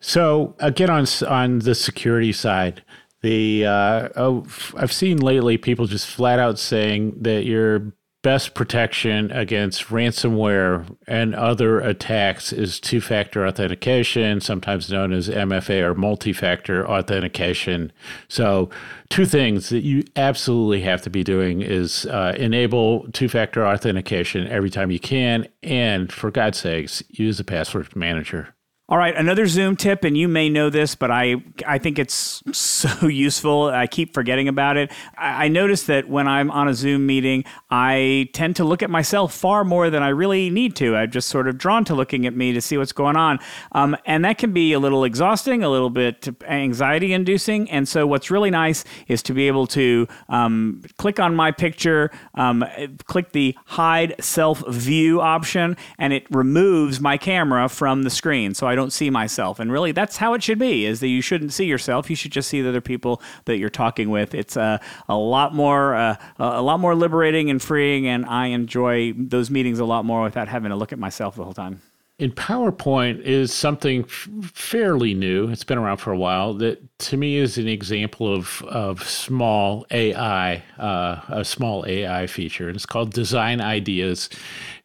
So 0.01 0.55
again, 0.59 0.89
on 0.89 1.07
on 1.29 1.59
the 1.59 1.75
security 1.75 2.33
side, 2.33 2.83
the 3.21 3.67
uh, 3.67 4.09
oh, 4.17 4.47
I've 4.75 4.93
seen 4.93 5.19
lately 5.19 5.59
people 5.59 5.87
just 5.87 6.07
flat 6.07 6.39
out 6.39 6.59
saying 6.59 7.19
that 7.21 7.45
your 7.45 7.93
best 8.23 8.55
protection 8.55 9.31
against 9.33 9.87
ransomware 9.87 10.97
and 11.07 11.35
other 11.35 11.81
attacks 11.81 12.53
is 12.53 12.79
two 12.79 13.01
factor 13.01 13.47
authentication, 13.47 14.41
sometimes 14.41 14.91
known 14.91 15.13
as 15.13 15.29
MFA 15.29 15.83
or 15.83 15.95
multi 15.95 16.33
factor 16.33 16.87
authentication. 16.87 17.93
So, 18.29 18.69
two 19.09 19.27
things 19.27 19.71
that 19.71 19.83
you 19.83 20.05
absolutely 20.17 20.83
have 20.83 21.03
to 21.03 21.11
be 21.11 21.25
doing 21.25 21.63
is 21.63 22.07
uh, 22.07 22.35
enable 22.37 23.11
two 23.13 23.29
factor 23.29 23.67
authentication 23.67 24.47
every 24.49 24.71
time 24.71 24.91
you 24.91 25.01
can, 25.01 25.47
and 25.63 26.13
for 26.13 26.31
God's 26.31 26.59
sakes, 26.59 27.03
use 27.09 27.41
a 27.41 27.45
password 27.45 27.95
manager. 27.97 28.55
All 28.91 28.99
right, 28.99 29.15
another 29.15 29.47
Zoom 29.47 29.77
tip, 29.77 30.03
and 30.03 30.19
you 30.19 30.27
may 30.27 30.49
know 30.49 30.69
this, 30.69 30.97
but 30.97 31.13
I 31.13 31.37
I 31.65 31.79
think 31.79 31.97
it's 31.97 32.43
so 32.51 33.07
useful. 33.07 33.67
I 33.67 33.87
keep 33.87 34.13
forgetting 34.13 34.49
about 34.49 34.77
it. 34.77 34.91
I, 35.17 35.45
I 35.45 35.49
notice 35.49 35.85
that 35.85 36.09
when 36.09 36.27
I'm 36.27 36.51
on 36.51 36.67
a 36.67 36.75
Zoom 36.75 37.07
meeting, 37.07 37.45
I 37.71 38.29
tend 38.33 38.57
to 38.57 38.65
look 38.65 38.83
at 38.83 38.91
myself 38.91 39.33
far 39.33 39.63
more 39.63 39.91
than 39.91 40.03
I 40.03 40.09
really 40.09 40.51
need 40.51 40.75
to. 40.77 40.97
I'm 40.97 41.09
just 41.09 41.29
sort 41.29 41.47
of 41.47 41.57
drawn 41.57 41.85
to 41.85 41.95
looking 41.95 42.27
at 42.27 42.35
me 42.35 42.53
to 42.53 42.61
see 42.61 42.77
what's 42.79 42.91
going 42.91 43.15
on, 43.15 43.39
um, 43.71 43.97
and 44.07 44.25
that 44.25 44.39
can 44.39 44.53
be 44.53 44.73
a 44.73 44.81
little 44.81 45.05
exhausting, 45.05 45.63
a 45.63 45.71
little 45.71 45.91
bit 45.91 46.29
anxiety 46.49 47.13
inducing. 47.13 47.71
And 47.71 47.89
so, 47.89 48.09
what's 48.09 48.29
really 48.29 48.51
nice 48.51 48.85
is 49.07 49.23
to 49.23 49.33
be 49.33 49.47
able 49.47 49.69
to 49.69 50.09
um, 50.29 50.83
click 50.99 51.21
on 51.21 51.37
my 51.37 51.53
picture, 51.53 52.11
um, 52.35 52.65
click 53.05 53.31
the 53.31 53.57
hide 53.67 54.17
self 54.19 54.67
view 54.67 55.21
option, 55.21 55.77
and 55.97 56.13
it 56.13 56.27
removes 56.33 57.01
my 57.01 57.17
camera 57.17 57.69
from 57.69 58.03
the 58.03 58.11
screen, 58.11 58.53
so 58.53 58.67
I 58.67 58.80
don't 58.81 58.93
see 58.93 59.11
myself. 59.11 59.61
And 59.61 59.71
really, 59.71 59.93
that's 59.93 60.17
how 60.17 60.35
it 60.35 60.43
should 60.43 60.59
be: 60.59 60.87
is 60.87 61.01
that 61.01 61.09
you 61.09 61.21
shouldn't 61.21 61.53
see 61.53 61.67
yourself. 61.67 62.09
You 62.09 62.17
should 62.17 62.33
just 62.33 62.49
see 62.49 62.63
the 62.63 62.69
other 62.69 62.81
people 62.81 63.23
that 63.45 63.59
you're 63.59 63.71
talking 63.71 64.11
with. 64.11 64.35
It's 64.35 64.57
uh, 64.57 64.79
a 65.09 65.17
lot 65.17 65.55
more 65.55 65.95
uh, 65.95 66.17
a 66.39 66.63
lot 66.63 66.81
more 66.81 66.95
liberating 66.95 67.51
and 67.51 67.61
freeing, 67.61 68.07
and 68.07 68.25
I 68.27 68.47
enjoy 68.47 69.13
those 69.13 69.51
meetings 69.51 69.79
a 69.79 69.85
lot 69.85 70.05
more 70.05 70.23
without 70.23 70.49
having 70.49 70.71
to 70.71 70.77
look 70.77 70.93
at 70.93 70.99
myself 70.99 71.37
the 71.37 71.45
whole 71.45 71.55
time 71.55 71.83
in 72.21 72.31
PowerPoint 72.31 73.23
is 73.23 73.51
something 73.51 74.03
f- 74.03 74.29
fairly 74.43 75.15
new. 75.15 75.49
It's 75.49 75.65
been 75.65 75.79
around 75.79 75.97
for 75.97 76.13
a 76.13 76.19
while. 76.19 76.53
That 76.53 76.99
to 77.01 77.17
me 77.17 77.37
is 77.37 77.57
an 77.57 77.67
example 77.67 78.33
of 78.33 78.63
of 78.65 79.03
small 79.09 79.87
AI, 79.91 80.63
uh, 80.79 81.21
a 81.29 81.45
small 81.45 81.87
AI 81.87 82.27
feature, 82.27 82.69
and 82.69 82.77
it's 82.77 82.85
called 82.85 83.15
Design 83.15 83.63
Ideas. 83.63 84.29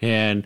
And 0.02 0.46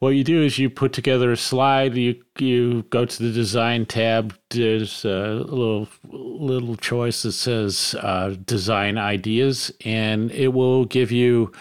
what 0.00 0.10
you 0.10 0.24
do 0.24 0.42
is 0.42 0.58
you 0.58 0.70
put 0.70 0.94
together 0.94 1.30
a 1.30 1.36
slide. 1.36 1.94
You 1.94 2.20
you 2.38 2.84
go 2.90 3.04
to 3.04 3.22
the 3.22 3.30
Design 3.30 3.84
tab. 3.84 4.34
There's 4.48 5.04
a 5.04 5.44
little 5.46 5.88
little 6.10 6.76
choice 6.76 7.22
that 7.22 7.32
says 7.32 7.94
uh, 8.00 8.34
Design 8.44 8.96
Ideas, 8.96 9.70
and 9.84 10.30
it 10.32 10.48
will 10.48 10.86
give 10.86 11.12
you 11.12 11.52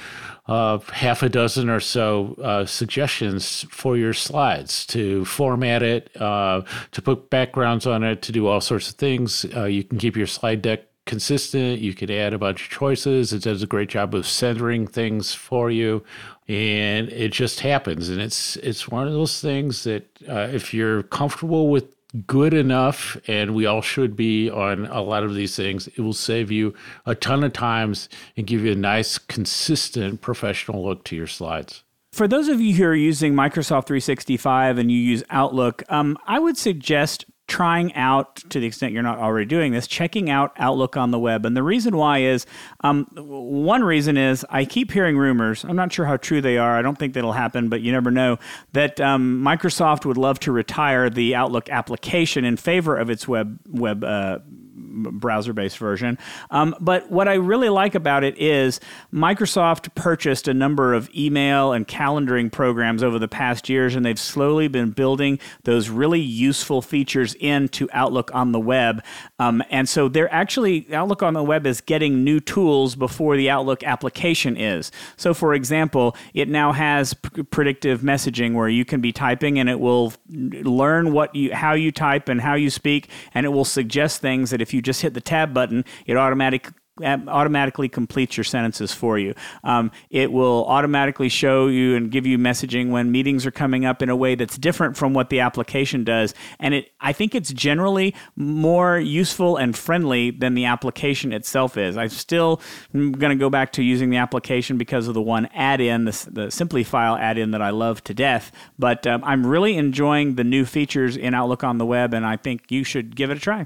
uh, 0.47 0.79
half 0.93 1.21
a 1.21 1.27
dozen 1.27 1.69
or 1.69 1.81
so 1.81 2.35
uh, 2.41 2.65
suggestions 2.65 3.65
for 3.69 3.97
your 3.97 4.13
slides 4.13 4.85
to 4.87 5.25
format 5.25 5.83
it, 5.83 6.09
uh, 6.19 6.61
to 6.91 7.01
put 7.01 7.29
backgrounds 7.29 7.85
on 7.85 8.03
it, 8.03 8.21
to 8.21 8.31
do 8.31 8.47
all 8.47 8.61
sorts 8.61 8.89
of 8.89 8.95
things. 8.95 9.45
Uh, 9.53 9.65
you 9.65 9.83
can 9.83 9.99
keep 9.99 10.15
your 10.15 10.25
slide 10.25 10.61
deck 10.61 10.85
consistent. 11.09 11.79
You 11.81 11.95
can 11.95 12.11
add 12.11 12.33
a 12.33 12.37
bunch 12.37 12.63
of 12.63 12.69
choices. 12.69 13.33
It 13.33 13.41
does 13.41 13.63
a 13.63 13.67
great 13.67 13.89
job 13.89 14.13
of 14.13 14.27
centering 14.27 14.85
things 14.85 15.33
for 15.33 15.71
you, 15.71 16.03
and 16.49 17.09
it 17.09 17.31
just 17.31 17.59
happens. 17.59 18.09
And 18.09 18.19
it's 18.19 18.57
it's 18.57 18.89
one 18.89 19.07
of 19.07 19.13
those 19.13 19.39
things 19.39 19.83
that 19.85 20.05
uh, 20.27 20.49
if 20.51 20.73
you're 20.73 21.03
comfortable 21.03 21.69
with 21.69 21.93
good 22.25 22.55
enough, 22.55 23.17
and 23.27 23.53
we 23.53 23.67
all 23.67 23.83
should 23.83 24.15
be 24.15 24.49
on 24.49 24.87
a 24.87 25.01
lot 25.01 25.23
of 25.23 25.35
these 25.35 25.55
things. 25.55 25.87
It 25.87 25.99
will 25.99 26.11
save 26.11 26.49
you 26.51 26.73
a 27.05 27.13
ton 27.13 27.43
of 27.43 27.53
times 27.53 28.09
and 28.35 28.47
give 28.47 28.65
you 28.65 28.71
a 28.71 28.75
nice, 28.75 29.19
consistent 29.19 30.21
professional 30.21 30.83
look 30.83 31.03
to 31.05 31.15
your 31.15 31.27
slides. 31.27 31.83
For 32.11 32.27
those 32.27 32.47
of 32.47 32.59
you 32.59 32.73
who 32.73 32.85
are 32.85 32.95
using 32.95 33.33
Microsoft 33.35 33.85
365 33.85 34.79
and 34.79 34.91
you 34.91 34.97
use 34.97 35.23
Outlook, 35.29 35.83
um, 35.89 36.17
I 36.25 36.39
would 36.39 36.57
suggest 36.57 37.25
trying 37.49 37.93
out, 37.95 38.37
to 38.49 38.59
the 38.59 38.67
extent 38.67 38.93
you're 38.93 39.03
not 39.03 39.17
already 39.17 39.45
doing 39.45 39.73
this, 39.73 39.87
checking 39.87 40.29
out 40.29 40.53
Outlook 40.57 40.95
on 40.95 41.11
the 41.11 41.19
web. 41.19 41.45
And 41.45 41.57
the 41.57 41.63
reason 41.63 41.97
why 41.97 42.19
is 42.19 42.45
um, 42.81 43.07
one 43.15 43.83
reason 43.83 44.15
is 44.15 44.45
I 44.49 44.65
keep 44.65 44.91
hearing 44.91 45.17
rumors. 45.17 45.65
I'm 45.65 45.75
not 45.75 45.91
sure 45.91 46.05
how 46.05 46.17
true 46.17 46.41
they 46.41 46.57
are. 46.57 46.77
I 46.77 46.81
don't 46.81 46.97
think 46.97 47.13
that'll 47.13 47.33
happen, 47.33 47.67
but 47.67 47.81
you 47.81 47.91
never 47.91 48.11
know. 48.11 48.37
That 48.73 49.01
um, 49.01 49.41
Microsoft 49.43 50.05
would 50.05 50.17
love 50.17 50.39
to 50.41 50.51
retire 50.51 51.09
the 51.09 51.35
Outlook 51.35 51.69
application 51.69 52.45
in 52.45 52.55
favor 52.55 52.95
of 52.95 53.09
its 53.09 53.27
web 53.27 53.59
web. 53.67 54.03
Uh, 54.03 54.39
browser 54.79 55.53
based 55.53 55.77
version. 55.77 56.17
Um, 56.49 56.75
but 56.79 57.09
what 57.11 57.27
I 57.27 57.35
really 57.35 57.69
like 57.69 57.95
about 57.95 58.23
it 58.23 58.37
is 58.37 58.79
Microsoft 59.13 59.93
purchased 59.95 60.47
a 60.47 60.53
number 60.53 60.93
of 60.93 61.09
email 61.15 61.73
and 61.73 61.87
calendaring 61.87 62.51
programs 62.51 63.03
over 63.03 63.19
the 63.19 63.27
past 63.27 63.69
years, 63.69 63.95
and 63.95 64.05
they've 64.05 64.19
slowly 64.19 64.67
been 64.67 64.91
building 64.91 65.39
those 65.63 65.89
really 65.89 66.19
useful 66.19 66.81
features 66.81 67.33
into 67.35 67.89
Outlook 67.93 68.33
on 68.33 68.51
the 68.51 68.59
web. 68.59 69.03
Um, 69.39 69.63
and 69.69 69.87
so 69.87 70.07
they're 70.07 70.33
actually, 70.33 70.93
Outlook 70.93 71.23
on 71.23 71.33
the 71.33 71.43
web 71.43 71.65
is 71.65 71.81
getting 71.81 72.23
new 72.23 72.39
tools 72.39 72.95
before 72.95 73.37
the 73.37 73.49
Outlook 73.49 73.83
application 73.83 74.57
is. 74.57 74.91
So, 75.17 75.33
for 75.33 75.53
example, 75.53 76.15
it 76.33 76.49
now 76.49 76.71
has 76.71 77.13
p- 77.13 77.43
predictive 77.43 78.01
messaging 78.01 78.53
where 78.53 78.69
you 78.69 78.85
can 78.85 79.01
be 79.01 79.11
typing 79.11 79.59
and 79.59 79.69
it 79.69 79.79
will 79.79 80.13
learn 80.29 81.11
what 81.13 81.35
you, 81.35 81.53
how 81.53 81.73
you 81.73 81.91
type 81.91 82.29
and 82.29 82.41
how 82.41 82.53
you 82.53 82.69
speak, 82.69 83.09
and 83.33 83.45
it 83.45 83.49
will 83.49 83.65
suggest 83.65 84.21
things 84.21 84.51
that 84.51 84.61
if 84.61 84.68
you 84.73 84.81
just 84.81 85.01
hit 85.01 85.13
the 85.13 85.21
tab 85.21 85.53
button, 85.53 85.85
it 86.05 86.17
automatically 86.17 86.73
automatically 87.01 87.89
completes 87.89 88.37
your 88.37 88.43
sentences 88.43 88.93
for 88.93 89.17
you. 89.17 89.33
Um, 89.63 89.91
it 90.09 90.31
will 90.31 90.65
automatically 90.67 91.29
show 91.29 91.67
you 91.67 91.95
and 91.95 92.11
give 92.11 92.25
you 92.25 92.37
messaging 92.37 92.89
when 92.89 93.11
meetings 93.11 93.45
are 93.45 93.51
coming 93.51 93.85
up 93.85 94.01
in 94.01 94.09
a 94.09 94.15
way 94.15 94.35
that's 94.35 94.57
different 94.57 94.97
from 94.97 95.13
what 95.13 95.29
the 95.29 95.39
application 95.39 96.03
does. 96.03 96.33
And 96.59 96.73
it, 96.73 96.91
I 96.99 97.13
think 97.13 97.35
it's 97.35 97.51
generally 97.53 98.15
more 98.35 98.97
useful 98.99 99.57
and 99.57 99.77
friendly 99.77 100.31
than 100.31 100.53
the 100.53 100.65
application 100.65 101.33
itself 101.33 101.77
is. 101.77 101.97
I'm 101.97 102.09
still 102.09 102.61
going 102.93 103.13
to 103.13 103.35
go 103.35 103.49
back 103.49 103.73
to 103.73 103.83
using 103.83 104.09
the 104.09 104.17
application 104.17 104.77
because 104.77 105.07
of 105.07 105.13
the 105.13 105.21
one 105.21 105.47
add-in, 105.53 106.05
the, 106.05 106.11
the 106.31 106.47
SimplyFile 106.47 107.19
add-in 107.19 107.51
that 107.51 107.61
I 107.61 107.69
love 107.69 108.03
to 108.05 108.13
death. 108.13 108.51
But 108.77 109.05
um, 109.07 109.23
I'm 109.23 109.45
really 109.45 109.77
enjoying 109.77 110.35
the 110.35 110.43
new 110.43 110.65
features 110.65 111.15
in 111.15 111.33
Outlook 111.33 111.63
on 111.63 111.77
the 111.77 111.85
web, 111.85 112.13
and 112.13 112.25
I 112.25 112.37
think 112.37 112.71
you 112.71 112.83
should 112.83 113.15
give 113.15 113.29
it 113.29 113.37
a 113.37 113.39
try 113.39 113.65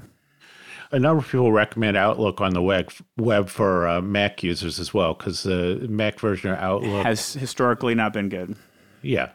a 0.90 0.98
number 0.98 1.20
of 1.20 1.26
people 1.26 1.52
recommend 1.52 1.96
Outlook 1.96 2.40
on 2.40 2.52
the 2.54 2.62
web 2.62 2.90
web 3.16 3.48
for 3.48 3.86
uh, 3.88 4.00
Mac 4.00 4.42
users 4.42 4.78
as 4.78 4.92
well 4.92 5.14
because 5.14 5.42
the 5.42 5.86
Mac 5.88 6.18
version 6.18 6.50
of 6.50 6.58
Outlook 6.58 7.04
has 7.04 7.34
historically 7.34 7.94
not 7.94 8.12
been 8.12 8.28
good. 8.28 8.56
Yeah. 9.02 9.30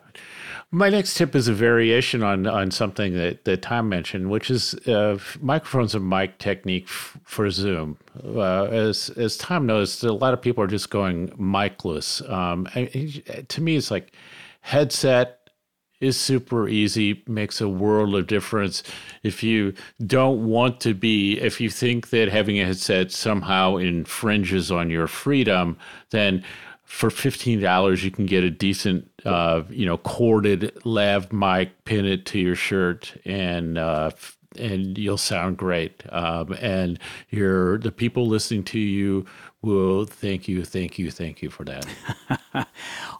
My 0.71 0.89
next 0.89 1.15
tip 1.15 1.35
is 1.35 1.47
a 1.47 1.53
variation 1.53 2.21
on 2.21 2.45
on 2.45 2.69
something 2.69 3.15
that, 3.15 3.45
that 3.45 3.63
Tom 3.63 3.89
mentioned, 3.89 4.29
which 4.29 4.51
is 4.51 4.75
uh, 4.87 5.17
microphones 5.41 5.95
and 5.95 6.07
mic 6.07 6.37
technique 6.37 6.85
f- 6.85 7.17
for 7.23 7.49
Zoom. 7.49 7.97
Uh, 8.23 8.65
as 8.65 9.09
as 9.11 9.35
Tom 9.37 9.65
knows, 9.65 10.03
a 10.03 10.13
lot 10.13 10.33
of 10.33 10.41
people 10.41 10.63
are 10.63 10.67
just 10.67 10.91
going 10.91 11.29
micless. 11.29 12.21
Um, 12.29 12.67
to 13.47 13.61
me, 13.61 13.77
it's 13.77 13.89
like 13.89 14.13
headset 14.61 15.38
is 15.99 16.17
super 16.17 16.67
easy, 16.67 17.23
makes 17.27 17.59
a 17.61 17.67
world 17.67 18.15
of 18.15 18.27
difference. 18.27 18.83
If 19.23 19.43
you 19.43 19.73
don't 20.05 20.45
want 20.47 20.79
to 20.81 20.93
be, 20.93 21.39
if 21.39 21.59
you 21.59 21.69
think 21.69 22.09
that 22.09 22.29
having 22.29 22.59
a 22.59 22.65
headset 22.65 23.11
somehow 23.11 23.77
infringes 23.77 24.71
on 24.71 24.89
your 24.89 25.07
freedom, 25.07 25.77
then 26.11 26.43
for 26.85 27.09
fifteen 27.09 27.59
dollars 27.59 28.03
you 28.03 28.11
can 28.11 28.25
get 28.25 28.43
a 28.43 28.49
decent, 28.49 29.09
uh, 29.25 29.63
you 29.69 29.85
know, 29.85 29.97
corded 29.97 30.71
lav 30.85 31.31
mic, 31.31 31.83
pin 31.85 32.05
it 32.05 32.25
to 32.27 32.39
your 32.39 32.55
shirt, 32.55 33.15
and 33.25 33.77
uh, 33.77 34.11
and 34.57 34.97
you'll 34.97 35.17
sound 35.17 35.57
great. 35.57 36.03
Um, 36.11 36.53
and 36.53 36.97
your 37.29 37.77
the 37.77 37.91
people 37.91 38.27
listening 38.27 38.63
to 38.65 38.79
you 38.79 39.25
well, 39.61 40.05
thank 40.05 40.47
you, 40.47 40.63
thank 40.63 40.97
you, 40.97 41.11
thank 41.11 41.41
you 41.41 41.49
for 41.49 41.65
that. 41.65 41.85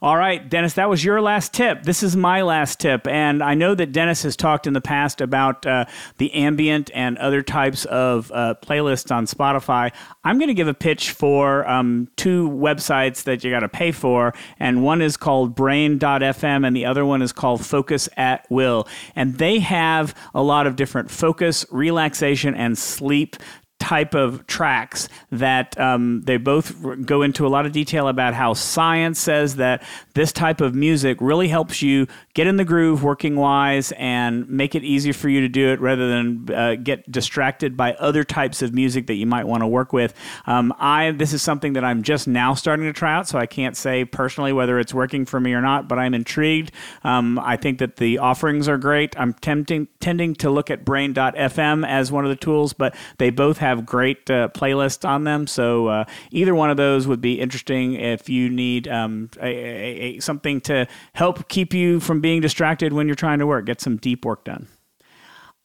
All 0.02 0.16
right, 0.16 0.50
Dennis, 0.50 0.76
that 0.76 0.90
was 0.90 1.04
your 1.04 1.20
last 1.20 1.54
tip. 1.54 1.84
This 1.84 2.02
is 2.02 2.16
my 2.16 2.44
last 2.44 2.80
tip. 2.80 3.06
And 3.08 3.44
I 3.44 3.56
know 3.56 3.76
that 3.76 3.92
Dennis 3.92 4.24
has 4.24 4.38
talked 4.38 4.66
in 4.66 4.72
the 4.72 4.80
past 4.80 5.20
about 5.20 5.66
uh, 5.66 5.84
the 6.18 6.34
ambient 6.34 6.92
and 6.94 7.18
other 7.18 7.42
types 7.42 7.84
of 7.84 8.32
uh, 8.34 8.56
playlists 8.62 9.14
on 9.14 9.26
Spotify. 9.26 9.92
I'm 10.24 10.38
going 10.38 10.48
to 10.48 10.54
give 10.54 10.70
a 10.70 10.74
pitch 10.74 11.12
for 11.12 11.70
um, 11.70 12.08
two 12.16 12.50
websites 12.50 13.24
that 13.24 13.44
you 13.44 13.52
got 13.52 13.60
to 13.60 13.70
pay 13.70 13.92
for. 13.92 14.34
And 14.60 14.82
one 14.82 15.02
is 15.02 15.18
called 15.18 15.56
brain.fm, 15.56 16.66
and 16.66 16.74
the 16.74 16.86
other 16.86 17.06
one 17.06 17.22
is 17.22 17.34
called 17.34 17.66
Focus 17.66 18.08
at 18.16 18.50
Will. 18.50 18.88
And 19.14 19.38
they 19.38 19.60
have 19.60 20.16
a 20.34 20.42
lot 20.42 20.68
of 20.68 20.78
different 20.78 21.12
focus, 21.12 21.66
relaxation, 21.70 22.56
and 22.56 22.78
sleep 22.78 23.36
type 23.90 24.14
of 24.14 24.46
tracks 24.46 25.10
that 25.32 25.76
um, 25.80 26.22
they 26.22 26.38
both 26.38 26.76
go 27.08 27.24
into 27.24 27.48
a 27.48 27.50
lot 27.50 27.66
of 27.66 27.72
detail 27.72 28.08
about 28.08 28.36
how 28.36 28.54
science 28.54 29.20
says 29.20 29.56
that 29.56 29.82
this 30.14 30.32
type 30.32 30.62
of 30.62 30.76
music 30.76 31.18
really 31.20 31.48
helps 31.48 31.82
you 31.82 32.06
get 32.36 32.46
in 32.46 32.58
the 32.58 32.64
groove 32.64 33.02
working 33.02 33.36
wise 33.36 33.92
and 33.94 34.48
make 34.48 34.76
it 34.76 34.84
easier 34.84 35.12
for 35.12 35.28
you 35.28 35.42
to 35.42 35.50
do 35.50 35.70
it 35.70 35.82
rather 35.82 36.08
than 36.08 36.54
uh, 36.54 36.76
get 36.76 37.12
distracted 37.12 37.76
by 37.76 37.94
other 37.96 38.24
types 38.24 38.62
of 38.62 38.76
music 38.76 39.08
that 39.08 39.16
you 39.16 39.26
might 39.26 39.48
want 39.48 39.64
to 39.64 39.68
work 39.68 39.92
with. 39.92 40.14
Um, 40.46 40.72
I 40.78 41.10
this 41.10 41.34
is 41.34 41.42
something 41.42 41.74
that 41.74 41.84
I'm 41.84 42.04
just 42.04 42.28
now 42.28 42.54
starting 42.54 42.86
to 42.86 42.94
try 42.94 43.16
out, 43.16 43.28
so 43.28 43.40
I 43.40 43.48
can't 43.48 43.76
say 43.76 44.06
personally 44.06 44.54
whether 44.54 44.78
it's 44.78 44.94
working 44.94 45.26
for 45.26 45.40
me 45.40 45.54
or 45.54 45.62
not, 45.62 45.88
but 45.88 45.98
I'm 45.98 46.14
intrigued. 46.14 46.72
Um, 47.04 47.40
I 47.40 47.58
think 47.58 47.80
that 47.80 47.96
the 47.96 48.20
offerings 48.20 48.68
are 48.68 48.78
great. 48.78 49.20
I'm 49.20 49.34
tempting, 49.34 49.88
tending 50.00 50.36
to 50.36 50.52
look 50.52 50.70
at 50.70 50.86
Brain.fm 50.86 51.88
as 51.88 52.12
one 52.12 52.24
of 52.24 52.30
the 52.30 52.36
tools, 52.36 52.74
but 52.74 52.96
they 53.18 53.32
both 53.32 53.58
have 53.58 53.79
great 53.82 54.30
uh, 54.30 54.50
playlists 54.50 55.08
on 55.08 55.24
them. 55.24 55.48
So 55.48 55.88
uh, 55.88 56.06
either 56.32 56.56
one 56.56 56.70
of 56.70 56.78
those 56.78 57.08
would 57.08 57.22
be 57.22 57.40
interesting 57.40 57.94
if 57.94 58.30
you 58.30 58.50
need 58.50 58.88
um, 58.88 59.30
a, 59.42 59.48
a, 59.48 60.18
a, 60.18 60.20
something 60.20 60.62
to 60.62 60.88
help 61.14 61.48
keep 61.50 61.74
you 61.74 62.00
from 62.00 62.22
being 62.22 62.42
distracted 62.42 62.94
when 62.94 63.08
you're 63.08 63.16
trying 63.16 63.40
to 63.40 63.48
work. 63.48 63.66
Get 63.66 63.82
some 63.82 63.98
deep 63.98 64.26
work 64.26 64.46
done. 64.46 64.68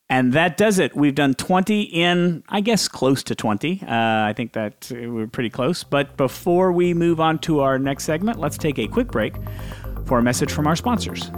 And 0.07 0.33
that 0.33 0.55
does 0.55 0.77
it. 0.77 0.95
We've 0.95 1.15
done 1.15 1.33
20 1.33 1.81
in, 1.81 2.43
I 2.47 2.61
guess, 2.61 2.87
close 2.87 3.23
to 3.23 3.33
20. 3.33 3.81
Uh, 3.81 3.87
I 3.87 4.33
think 4.37 4.53
that 4.53 4.91
we're 4.91 5.27
pretty 5.27 5.49
close. 5.49 5.83
But 5.83 6.15
before 6.15 6.71
we 6.71 6.93
move 6.93 7.19
on 7.19 7.39
to 7.39 7.61
our 7.61 7.79
next 7.79 8.03
segment, 8.03 8.39
let's 8.39 8.57
take 8.57 8.77
a 8.77 8.87
quick 8.87 9.07
break 9.07 9.33
for 10.05 10.19
a 10.19 10.23
message 10.23 10.51
from 10.51 10.67
our 10.67 10.75
sponsors. 10.75 11.31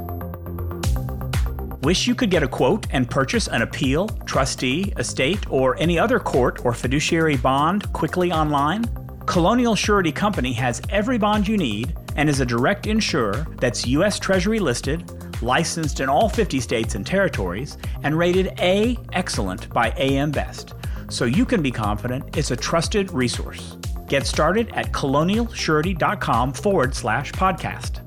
Wish 1.82 2.08
you 2.08 2.16
could 2.16 2.30
get 2.30 2.44
a 2.44 2.48
quote 2.48 2.88
and 2.92 3.10
purchase 3.10 3.48
an 3.48 3.62
appeal, 3.62 4.08
trustee, 4.26 4.94
estate, 4.98 5.50
or 5.50 5.78
any 5.80 5.98
other 5.98 6.20
court 6.20 6.66
or 6.66 6.74
fiduciary 6.74 7.38
bond 7.38 7.92
quickly 7.94 8.32
online? 8.32 8.84
Colonial 9.26 9.76
Surety 9.76 10.12
Company 10.12 10.54
has 10.54 10.82
every 10.90 11.18
bond 11.18 11.48
you 11.48 11.58
need 11.58 11.96
and 12.16 12.30
is 12.30 12.40
a 12.40 12.46
direct 12.46 12.88
insurer 12.88 13.46
that's 13.60 13.86
U.S. 13.88 14.20
Treasury 14.20 14.60
listed 14.60 15.04
licensed 15.42 16.00
in 16.00 16.10
all 16.10 16.30
50 16.30 16.60
states 16.60 16.96
and 16.96 17.06
territories, 17.06 17.78
and 18.04 18.18
rated 18.18 18.54
A 18.60 18.98
Excellent 19.14 19.70
by 19.70 19.94
AM 19.98 20.32
Best, 20.32 20.74
so 21.10 21.26
you 21.26 21.46
can 21.46 21.62
be 21.62 21.72
confident 21.72 22.38
it's 22.38 22.52
a 22.52 22.56
trusted 22.56 23.12
resource. 23.12 23.78
Get 24.08 24.26
started 24.26 24.70
at 24.74 24.92
colonialsurety.com 24.92 26.54
forward 26.54 26.96
slash 26.96 27.32
podcast. 27.34 28.07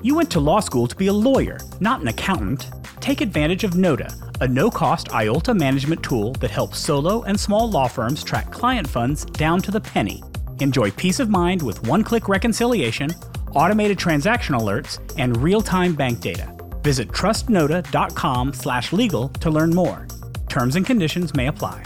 You 0.00 0.14
went 0.14 0.30
to 0.30 0.40
law 0.40 0.60
school 0.60 0.86
to 0.86 0.94
be 0.94 1.08
a 1.08 1.12
lawyer, 1.12 1.58
not 1.80 2.00
an 2.00 2.06
accountant. 2.06 2.70
Take 3.00 3.20
advantage 3.20 3.64
of 3.64 3.74
Nota, 3.74 4.14
a 4.40 4.46
no 4.46 4.70
cost 4.70 5.08
IOLTA 5.08 5.58
management 5.58 6.04
tool 6.04 6.32
that 6.34 6.52
helps 6.52 6.78
solo 6.78 7.22
and 7.22 7.38
small 7.38 7.68
law 7.68 7.88
firms 7.88 8.22
track 8.22 8.52
client 8.52 8.88
funds 8.88 9.24
down 9.24 9.60
to 9.62 9.72
the 9.72 9.80
penny. 9.80 10.22
Enjoy 10.60 10.92
peace 10.92 11.18
of 11.18 11.30
mind 11.30 11.60
with 11.62 11.84
one 11.88 12.04
click 12.04 12.28
reconciliation, 12.28 13.10
automated 13.56 13.98
transaction 13.98 14.54
alerts, 14.54 15.00
and 15.18 15.36
real 15.38 15.60
time 15.60 15.96
bank 15.96 16.20
data. 16.20 16.54
Visit 16.82 17.08
trustnota.com 17.08 18.52
slash 18.52 18.92
legal 18.92 19.30
to 19.30 19.50
learn 19.50 19.74
more. 19.74 20.06
Terms 20.48 20.76
and 20.76 20.86
conditions 20.86 21.34
may 21.34 21.48
apply. 21.48 21.82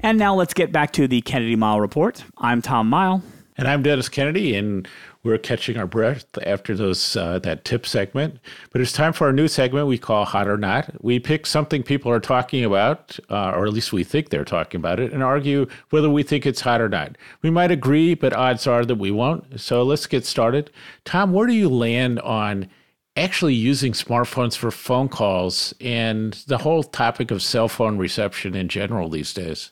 And 0.00 0.18
now 0.18 0.34
let's 0.34 0.54
get 0.54 0.72
back 0.72 0.92
to 0.94 1.06
the 1.06 1.20
Kennedy 1.20 1.54
Mighell 1.54 1.80
Report. 1.80 2.24
I'm 2.38 2.60
Tom 2.60 2.90
Mighell. 2.90 3.22
And 3.58 3.68
I'm 3.68 3.82
Dennis 3.82 4.08
Kennedy, 4.08 4.56
and 4.56 4.88
we're 5.22 5.36
catching 5.36 5.76
our 5.76 5.86
breath 5.86 6.24
after 6.46 6.74
those 6.74 7.16
uh, 7.16 7.38
that 7.40 7.66
tip 7.66 7.84
segment. 7.84 8.38
But 8.70 8.80
it's 8.80 8.92
time 8.92 9.12
for 9.12 9.26
our 9.26 9.32
new 9.32 9.46
segment 9.46 9.88
we 9.88 9.98
call 9.98 10.24
Hot 10.24 10.48
or 10.48 10.56
Not. 10.56 10.90
We 11.04 11.18
pick 11.18 11.44
something 11.44 11.82
people 11.82 12.10
are 12.10 12.18
talking 12.18 12.64
about, 12.64 13.18
uh, 13.28 13.50
or 13.50 13.66
at 13.66 13.74
least 13.74 13.92
we 13.92 14.04
think 14.04 14.30
they're 14.30 14.46
talking 14.46 14.78
about 14.78 15.00
it, 15.00 15.12
and 15.12 15.22
argue 15.22 15.66
whether 15.90 16.08
we 16.08 16.22
think 16.22 16.46
it's 16.46 16.62
hot 16.62 16.80
or 16.80 16.88
not. 16.88 17.18
We 17.42 17.50
might 17.50 17.70
agree, 17.70 18.14
but 18.14 18.32
odds 18.32 18.66
are 18.66 18.86
that 18.86 18.94
we 18.94 19.10
won't. 19.10 19.60
So 19.60 19.82
let's 19.82 20.06
get 20.06 20.24
started. 20.24 20.70
Tom, 21.04 21.32
where 21.32 21.46
do 21.46 21.52
you 21.52 21.68
land 21.68 22.20
on? 22.20 22.70
Actually, 23.14 23.52
using 23.52 23.92
smartphones 23.92 24.56
for 24.56 24.70
phone 24.70 25.10
calls 25.10 25.74
and 25.82 26.32
the 26.46 26.56
whole 26.56 26.82
topic 26.82 27.30
of 27.30 27.42
cell 27.42 27.68
phone 27.68 27.98
reception 27.98 28.54
in 28.54 28.68
general 28.68 29.10
these 29.10 29.34
days. 29.34 29.70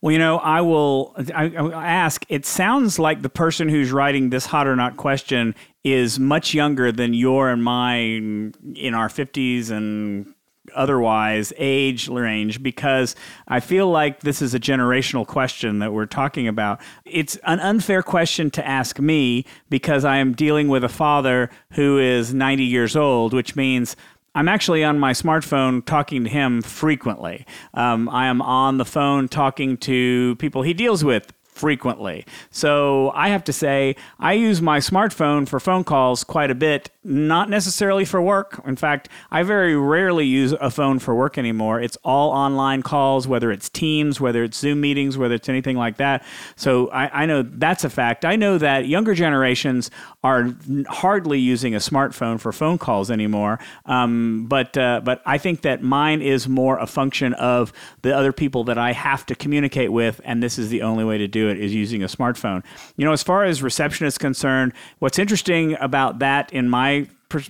Well, 0.00 0.12
you 0.12 0.18
know, 0.18 0.38
I 0.38 0.60
will 0.60 1.14
I, 1.34 1.46
I 1.56 1.86
ask. 1.86 2.24
It 2.28 2.46
sounds 2.46 2.98
like 2.98 3.22
the 3.22 3.28
person 3.28 3.68
who's 3.68 3.90
writing 3.90 4.30
this 4.30 4.46
hot 4.46 4.68
or 4.68 4.76
not 4.76 4.96
question 4.96 5.56
is 5.82 6.20
much 6.20 6.54
younger 6.54 6.92
than 6.92 7.14
your 7.14 7.50
and 7.50 7.64
mine 7.64 8.54
in 8.76 8.94
our 8.94 9.08
50s 9.08 9.70
and 9.70 10.34
otherwise 10.74 11.52
age 11.56 12.08
range 12.08 12.62
because 12.62 13.16
I 13.46 13.60
feel 13.60 13.90
like 13.90 14.20
this 14.20 14.42
is 14.42 14.54
a 14.54 14.60
generational 14.60 15.26
question 15.26 15.78
that 15.80 15.92
we're 15.92 16.06
talking 16.06 16.48
about. 16.48 16.80
It's 17.04 17.36
an 17.44 17.60
unfair 17.60 18.02
question 18.02 18.50
to 18.52 18.66
ask 18.66 18.98
me 18.98 19.44
because 19.70 20.04
I 20.04 20.18
am 20.18 20.34
dealing 20.34 20.68
with 20.68 20.84
a 20.84 20.88
father 20.88 21.50
who 21.72 21.98
is 21.98 22.34
90 22.34 22.64
years 22.64 22.96
old, 22.96 23.32
which 23.32 23.56
means 23.56 23.96
I'm 24.34 24.48
actually 24.48 24.84
on 24.84 24.98
my 24.98 25.12
smartphone 25.12 25.84
talking 25.84 26.24
to 26.24 26.30
him 26.30 26.62
frequently. 26.62 27.46
Um, 27.74 28.08
I 28.08 28.26
am 28.26 28.40
on 28.42 28.78
the 28.78 28.84
phone 28.84 29.28
talking 29.28 29.76
to 29.78 30.36
people 30.36 30.62
he 30.62 30.74
deals 30.74 31.02
with 31.04 31.32
frequently. 31.58 32.24
So 32.50 33.10
I 33.14 33.28
have 33.28 33.44
to 33.44 33.52
say, 33.52 33.96
I 34.18 34.34
use 34.34 34.62
my 34.62 34.78
smartphone 34.78 35.48
for 35.48 35.60
phone 35.60 35.84
calls 35.84 36.24
quite 36.24 36.50
a 36.50 36.54
bit, 36.54 36.90
not 37.04 37.50
necessarily 37.50 38.04
for 38.04 38.22
work. 38.22 38.60
In 38.66 38.76
fact, 38.76 39.08
I 39.30 39.42
very 39.42 39.76
rarely 39.76 40.26
use 40.26 40.52
a 40.52 40.70
phone 40.70 40.98
for 40.98 41.14
work 41.14 41.38
anymore. 41.38 41.80
It's 41.80 41.96
all 42.04 42.30
online 42.30 42.82
calls, 42.82 43.26
whether 43.26 43.50
it's 43.50 43.68
Teams, 43.68 44.20
whether 44.20 44.44
it's 44.44 44.58
Zoom 44.58 44.80
meetings, 44.80 45.18
whether 45.18 45.34
it's 45.34 45.48
anything 45.48 45.76
like 45.76 45.96
that. 45.96 46.24
So 46.56 46.88
I, 46.88 47.22
I 47.22 47.26
know 47.26 47.42
that's 47.42 47.84
a 47.84 47.90
fact. 47.90 48.24
I 48.24 48.36
know 48.36 48.58
that 48.58 48.86
younger 48.86 49.14
generations 49.14 49.90
are 50.22 50.54
hardly 50.88 51.38
using 51.38 51.74
a 51.74 51.78
smartphone 51.78 52.40
for 52.40 52.52
phone 52.52 52.78
calls 52.78 53.10
anymore. 53.10 53.58
Um, 53.86 54.46
but 54.48 54.76
uh, 54.76 55.00
but 55.04 55.22
I 55.26 55.38
think 55.38 55.62
that 55.62 55.82
mine 55.82 56.22
is 56.22 56.48
more 56.48 56.78
a 56.78 56.86
function 56.86 57.34
of 57.34 57.72
the 58.02 58.14
other 58.16 58.32
people 58.32 58.64
that 58.64 58.78
I 58.78 58.92
have 58.92 59.24
to 59.26 59.34
communicate 59.34 59.92
with, 59.92 60.20
and 60.24 60.42
this 60.42 60.58
is 60.58 60.68
the 60.68 60.82
only 60.82 61.04
way 61.04 61.18
to 61.18 61.28
do 61.28 61.47
it 61.48 61.58
is 61.58 61.74
using 61.74 62.02
a 62.02 62.06
smartphone. 62.06 62.64
You 62.96 63.04
know, 63.04 63.12
as 63.12 63.22
far 63.22 63.44
as 63.44 63.62
reception 63.62 64.06
is 64.06 64.18
concerned, 64.18 64.72
what's 64.98 65.18
interesting 65.18 65.76
about 65.80 66.18
that 66.20 66.52
in 66.52 66.68
my 66.68 67.08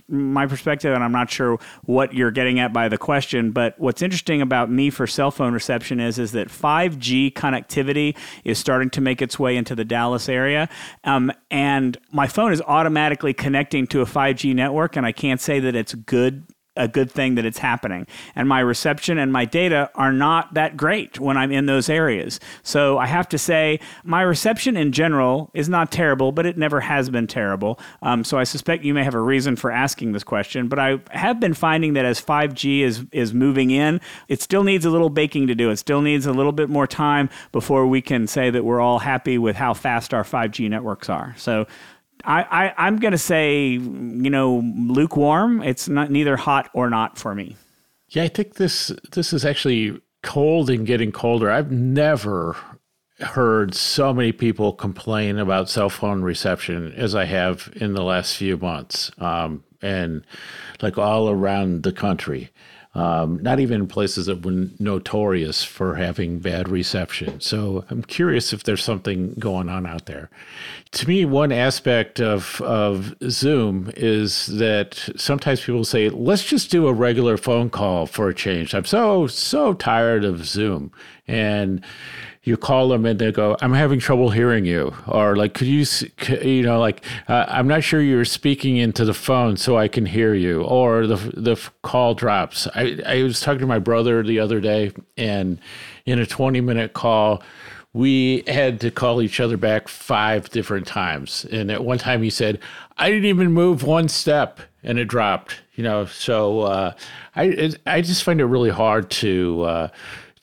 my 0.09 0.45
perspective, 0.45 0.93
and 0.93 1.01
I'm 1.01 1.11
not 1.11 1.29
sure 1.29 1.57
what 1.83 2.13
you're 2.13 2.31
getting 2.31 2.59
at 2.59 2.73
by 2.73 2.89
the 2.89 2.97
question, 2.97 3.51
but 3.51 3.79
what's 3.79 4.01
interesting 4.01 4.41
about 4.41 4.69
me 4.69 4.89
for 4.89 5.07
cell 5.07 5.31
phone 5.31 5.53
reception 5.53 5.99
is 5.99 6.19
is 6.19 6.33
that 6.33 6.49
5G 6.49 7.31
connectivity 7.33 8.17
is 8.43 8.57
starting 8.57 8.89
to 8.91 9.01
make 9.01 9.21
its 9.21 9.39
way 9.39 9.55
into 9.55 9.75
the 9.75 9.85
Dallas 9.85 10.27
area, 10.27 10.67
um, 11.05 11.31
and 11.49 11.97
my 12.11 12.27
phone 12.27 12.51
is 12.51 12.61
automatically 12.61 13.33
connecting 13.33 13.87
to 13.87 14.01
a 14.01 14.05
5G 14.05 14.53
network, 14.53 14.97
and 14.97 15.05
I 15.05 15.11
can't 15.11 15.39
say 15.39 15.59
that 15.61 15.75
it's 15.75 15.93
good 15.93 16.45
a 16.79 16.87
good 16.87 17.11
thing 17.11 17.35
that 17.35 17.45
it's 17.45 17.59
happening. 17.59 18.07
And 18.35 18.47
my 18.47 18.61
reception 18.61 19.19
and 19.19 19.31
my 19.31 19.45
data 19.45 19.91
are 19.95 20.13
not 20.13 20.53
that 20.55 20.77
great 20.77 21.19
when 21.19 21.37
I'm 21.37 21.51
in 21.51 21.65
those 21.65 21.89
areas. 21.89 22.39
So 22.63 22.97
I 22.97 23.05
have 23.05 23.29
to 23.29 23.37
say, 23.37 23.79
my 24.03 24.21
reception 24.21 24.77
in 24.77 24.91
general 24.91 25.51
is 25.53 25.69
not 25.69 25.91
terrible, 25.91 26.31
but 26.31 26.45
it 26.45 26.57
never 26.57 26.79
has 26.79 27.09
been 27.09 27.27
terrible. 27.27 27.79
Um, 28.01 28.23
so 28.23 28.37
I 28.37 28.45
suspect 28.45 28.83
you 28.83 28.93
may 28.93 29.03
have 29.03 29.13
a 29.13 29.21
reason 29.21 29.55
for 29.55 29.71
asking 29.71 30.13
this 30.13 30.23
question. 30.23 30.67
But 30.69 30.79
I 30.79 30.99
have 31.11 31.39
been 31.39 31.53
finding 31.53 31.93
that 31.93 32.05
as 32.05 32.21
5G 32.21 32.79
is, 32.81 33.05
is 33.11 33.33
moving 33.33 33.71
in, 33.71 33.99
it 34.29 34.41
still 34.41 34.63
needs 34.63 34.85
a 34.85 34.89
little 34.89 35.09
baking 35.09 35.47
to 35.47 35.55
do. 35.55 35.69
It 35.69 35.77
still 35.77 36.01
needs 36.01 36.25
a 36.25 36.31
little 36.31 36.53
bit 36.53 36.69
more 36.69 36.87
time 36.87 37.29
before 37.51 37.85
we 37.85 38.01
can 38.01 38.25
say 38.25 38.49
that 38.49 38.63
we're 38.63 38.79
all 38.79 38.99
happy 38.99 39.37
with 39.37 39.57
how 39.57 39.73
fast 39.73 40.13
our 40.13 40.23
5G 40.23 40.69
networks 40.69 41.09
are. 41.09 41.35
So 41.37 41.67
I, 42.25 42.73
I 42.77 42.87
am 42.87 42.97
gonna 42.97 43.17
say 43.17 43.67
you 43.67 44.29
know 44.29 44.61
lukewarm. 44.75 45.63
It's 45.63 45.87
not 45.87 46.11
neither 46.11 46.37
hot 46.37 46.69
or 46.73 46.89
not 46.89 47.17
for 47.17 47.33
me. 47.33 47.55
Yeah, 48.09 48.23
I 48.23 48.27
think 48.27 48.55
this 48.55 48.91
this 49.11 49.33
is 49.33 49.45
actually 49.45 50.01
cold 50.23 50.69
and 50.69 50.85
getting 50.85 51.11
colder. 51.11 51.49
I've 51.49 51.71
never 51.71 52.57
heard 53.19 53.75
so 53.75 54.13
many 54.13 54.31
people 54.31 54.73
complain 54.73 55.37
about 55.37 55.69
cell 55.69 55.89
phone 55.89 56.21
reception 56.21 56.93
as 56.93 57.15
I 57.15 57.25
have 57.25 57.71
in 57.75 57.93
the 57.93 58.03
last 58.03 58.37
few 58.37 58.57
months, 58.57 59.11
um, 59.17 59.63
and 59.81 60.25
like 60.81 60.97
all 60.97 61.29
around 61.29 61.83
the 61.83 61.91
country 61.91 62.51
um, 62.95 63.41
not 63.43 63.59
even 63.59 63.87
places 63.87 64.25
that 64.25 64.43
were 64.43 64.67
notorious 64.79 65.63
for 65.63 65.95
having 65.95 66.39
bad 66.39 66.67
reception. 66.67 67.39
So 67.39 67.85
I'm 67.89 68.01
curious 68.01 68.51
if 68.51 68.63
there's 68.63 68.83
something 68.83 69.35
going 69.37 69.69
on 69.69 69.85
out 69.85 70.07
there. 70.07 70.29
To 70.91 71.07
me, 71.07 71.23
one 71.23 71.51
aspect 71.51 72.19
of, 72.19 72.59
of 72.61 73.15
Zoom 73.29 73.91
is 73.95 74.47
that 74.47 75.07
sometimes 75.15 75.61
people 75.61 75.85
say, 75.85 76.09
let's 76.09 76.43
just 76.43 76.71
do 76.71 76.87
a 76.87 76.93
regular 76.93 77.37
phone 77.37 77.69
call 77.69 78.07
for 78.07 78.27
a 78.27 78.33
change. 78.33 78.73
I'm 78.73 78.85
so, 78.85 79.27
so 79.27 79.73
tired 79.73 80.25
of 80.25 80.45
Zoom. 80.45 80.91
And 81.27 81.85
you 82.49 82.57
call 82.57 82.89
them 82.89 83.05
and 83.05 83.19
they 83.19 83.31
go, 83.31 83.55
I'm 83.61 83.73
having 83.73 83.99
trouble 83.99 84.31
hearing 84.31 84.65
you. 84.65 84.93
Or 85.07 85.35
like, 85.35 85.53
could 85.53 85.67
you, 85.67 85.85
you 86.41 86.63
know, 86.63 86.79
like, 86.79 87.05
uh, 87.27 87.45
I'm 87.47 87.67
not 87.67 87.83
sure 87.83 88.01
you're 88.01 88.25
speaking 88.25 88.77
into 88.77 89.05
the 89.05 89.13
phone 89.13 89.55
so 89.55 89.77
I 89.77 89.87
can 89.87 90.05
hear 90.05 90.33
you. 90.33 90.63
Or 90.63 91.07
the, 91.07 91.15
the 91.15 91.61
call 91.83 92.15
drops. 92.15 92.67
I, 92.75 92.99
I 93.05 93.23
was 93.23 93.39
talking 93.39 93.59
to 93.59 93.67
my 93.67 93.79
brother 93.79 94.23
the 94.23 94.39
other 94.39 94.59
day 94.59 94.91
and 95.15 95.59
in 96.05 96.19
a 96.19 96.25
20 96.25 96.59
minute 96.59 96.93
call, 96.93 97.43
we 97.93 98.43
had 98.47 98.79
to 98.81 98.91
call 98.91 99.21
each 99.21 99.39
other 99.39 99.57
back 99.57 99.87
five 99.87 100.49
different 100.49 100.87
times. 100.87 101.45
And 101.51 101.71
at 101.71 101.83
one 101.83 101.97
time 101.97 102.21
he 102.21 102.29
said, 102.29 102.59
I 102.97 103.09
didn't 103.09 103.25
even 103.25 103.51
move 103.51 103.83
one 103.83 104.09
step 104.09 104.59
and 104.83 104.97
it 104.97 105.05
dropped, 105.05 105.61
you 105.75 105.83
know. 105.83 106.05
So 106.05 106.61
uh, 106.61 106.93
I, 107.35 107.73
I 107.85 108.01
just 108.01 108.23
find 108.23 108.41
it 108.41 108.45
really 108.45 108.69
hard 108.69 109.09
to, 109.11 109.63
uh, 109.63 109.87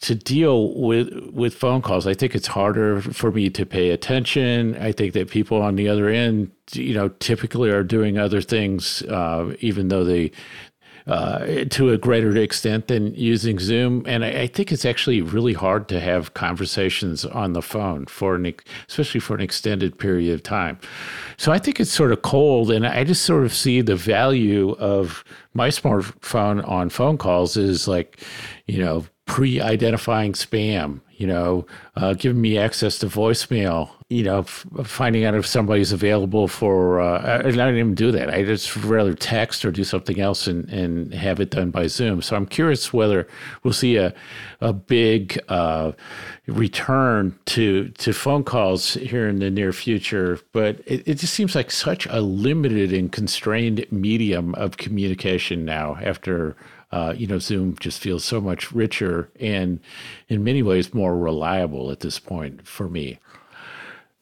to 0.06 0.14
deal 0.14 0.72
with 0.74 1.12
with 1.32 1.52
phone 1.52 1.82
calls. 1.82 2.06
I 2.06 2.14
think 2.14 2.36
it's 2.36 2.46
harder 2.46 3.00
for 3.00 3.32
me 3.32 3.50
to 3.50 3.66
pay 3.66 3.90
attention. 3.90 4.76
I 4.76 4.92
think 4.92 5.14
that 5.14 5.28
people 5.28 5.60
on 5.60 5.74
the 5.74 5.88
other 5.88 6.08
end, 6.08 6.52
you 6.72 6.94
know, 6.94 7.08
typically 7.08 7.70
are 7.70 7.82
doing 7.82 8.16
other 8.16 8.40
things, 8.40 9.02
uh, 9.02 9.56
even 9.58 9.88
though 9.88 10.04
they 10.04 10.30
uh, 11.08 11.64
to 11.70 11.90
a 11.90 11.98
greater 11.98 12.36
extent 12.36 12.86
than 12.86 13.14
using 13.16 13.58
Zoom. 13.58 14.04
And 14.06 14.24
I, 14.24 14.42
I, 14.42 14.46
think 14.48 14.72
it's 14.72 14.84
actually 14.84 15.22
really 15.22 15.52
hard 15.52 15.88
to 15.88 16.00
have 16.00 16.34
conversations 16.34 17.24
on 17.24 17.52
the 17.52 17.62
phone 17.62 18.06
for 18.06 18.34
an, 18.34 18.52
especially 18.88 19.20
for 19.20 19.36
an 19.36 19.40
extended 19.40 19.98
period 19.98 20.34
of 20.34 20.42
time. 20.42 20.78
So 21.36 21.52
I 21.52 21.58
think 21.58 21.78
it's 21.78 21.92
sort 21.92 22.10
of 22.10 22.22
cold, 22.22 22.72
and 22.72 22.84
I 22.84 23.04
just 23.04 23.22
sort 23.22 23.44
of 23.44 23.54
see 23.54 23.82
the 23.82 23.94
value 23.94 24.72
of 24.80 25.22
my 25.54 25.68
smartphone 25.68 26.66
on 26.68 26.90
phone 26.90 27.18
calls 27.18 27.56
is 27.56 27.86
like, 27.86 28.20
you 28.66 28.78
know, 28.78 29.04
pre-identifying 29.26 30.32
spam 30.32 31.00
you 31.16 31.26
know, 31.26 31.66
uh, 31.96 32.12
giving 32.12 32.40
me 32.40 32.58
access 32.58 32.98
to 32.98 33.06
voicemail, 33.06 33.88
you 34.10 34.22
know, 34.22 34.40
f- 34.40 34.66
finding 34.84 35.24
out 35.24 35.34
if 35.34 35.46
somebody's 35.46 35.90
available 35.90 36.46
for, 36.46 37.00
uh, 37.00 37.38
I, 37.38 37.50
don't 37.50 37.76
even 37.76 37.94
do 37.94 38.12
that. 38.12 38.32
I 38.32 38.44
just 38.44 38.76
rather 38.76 39.14
text 39.14 39.64
or 39.64 39.70
do 39.70 39.82
something 39.82 40.20
else 40.20 40.46
and, 40.46 40.68
and 40.68 41.14
have 41.14 41.40
it 41.40 41.50
done 41.50 41.70
by 41.70 41.86
Zoom. 41.86 42.20
So 42.20 42.36
I'm 42.36 42.44
curious 42.44 42.92
whether 42.92 43.26
we'll 43.62 43.72
see 43.72 43.96
a, 43.96 44.14
a 44.60 44.74
big 44.74 45.40
uh, 45.48 45.92
return 46.46 47.38
to, 47.46 47.88
to 47.88 48.12
phone 48.12 48.44
calls 48.44 48.94
here 48.94 49.26
in 49.26 49.38
the 49.38 49.50
near 49.50 49.72
future. 49.72 50.38
But 50.52 50.80
it, 50.84 51.08
it 51.08 51.14
just 51.14 51.32
seems 51.32 51.54
like 51.54 51.70
such 51.70 52.06
a 52.06 52.20
limited 52.20 52.92
and 52.92 53.10
constrained 53.10 53.86
medium 53.90 54.54
of 54.56 54.76
communication 54.76 55.64
now 55.64 55.96
after 56.02 56.56
uh, 56.92 57.14
you 57.16 57.26
know, 57.26 57.38
Zoom 57.38 57.76
just 57.80 58.00
feels 58.00 58.24
so 58.24 58.40
much 58.40 58.72
richer 58.72 59.30
and 59.40 59.80
in 60.28 60.44
many 60.44 60.62
ways 60.62 60.94
more 60.94 61.16
reliable 61.16 61.90
at 61.90 62.00
this 62.00 62.18
point 62.18 62.66
for 62.66 62.88
me. 62.88 63.18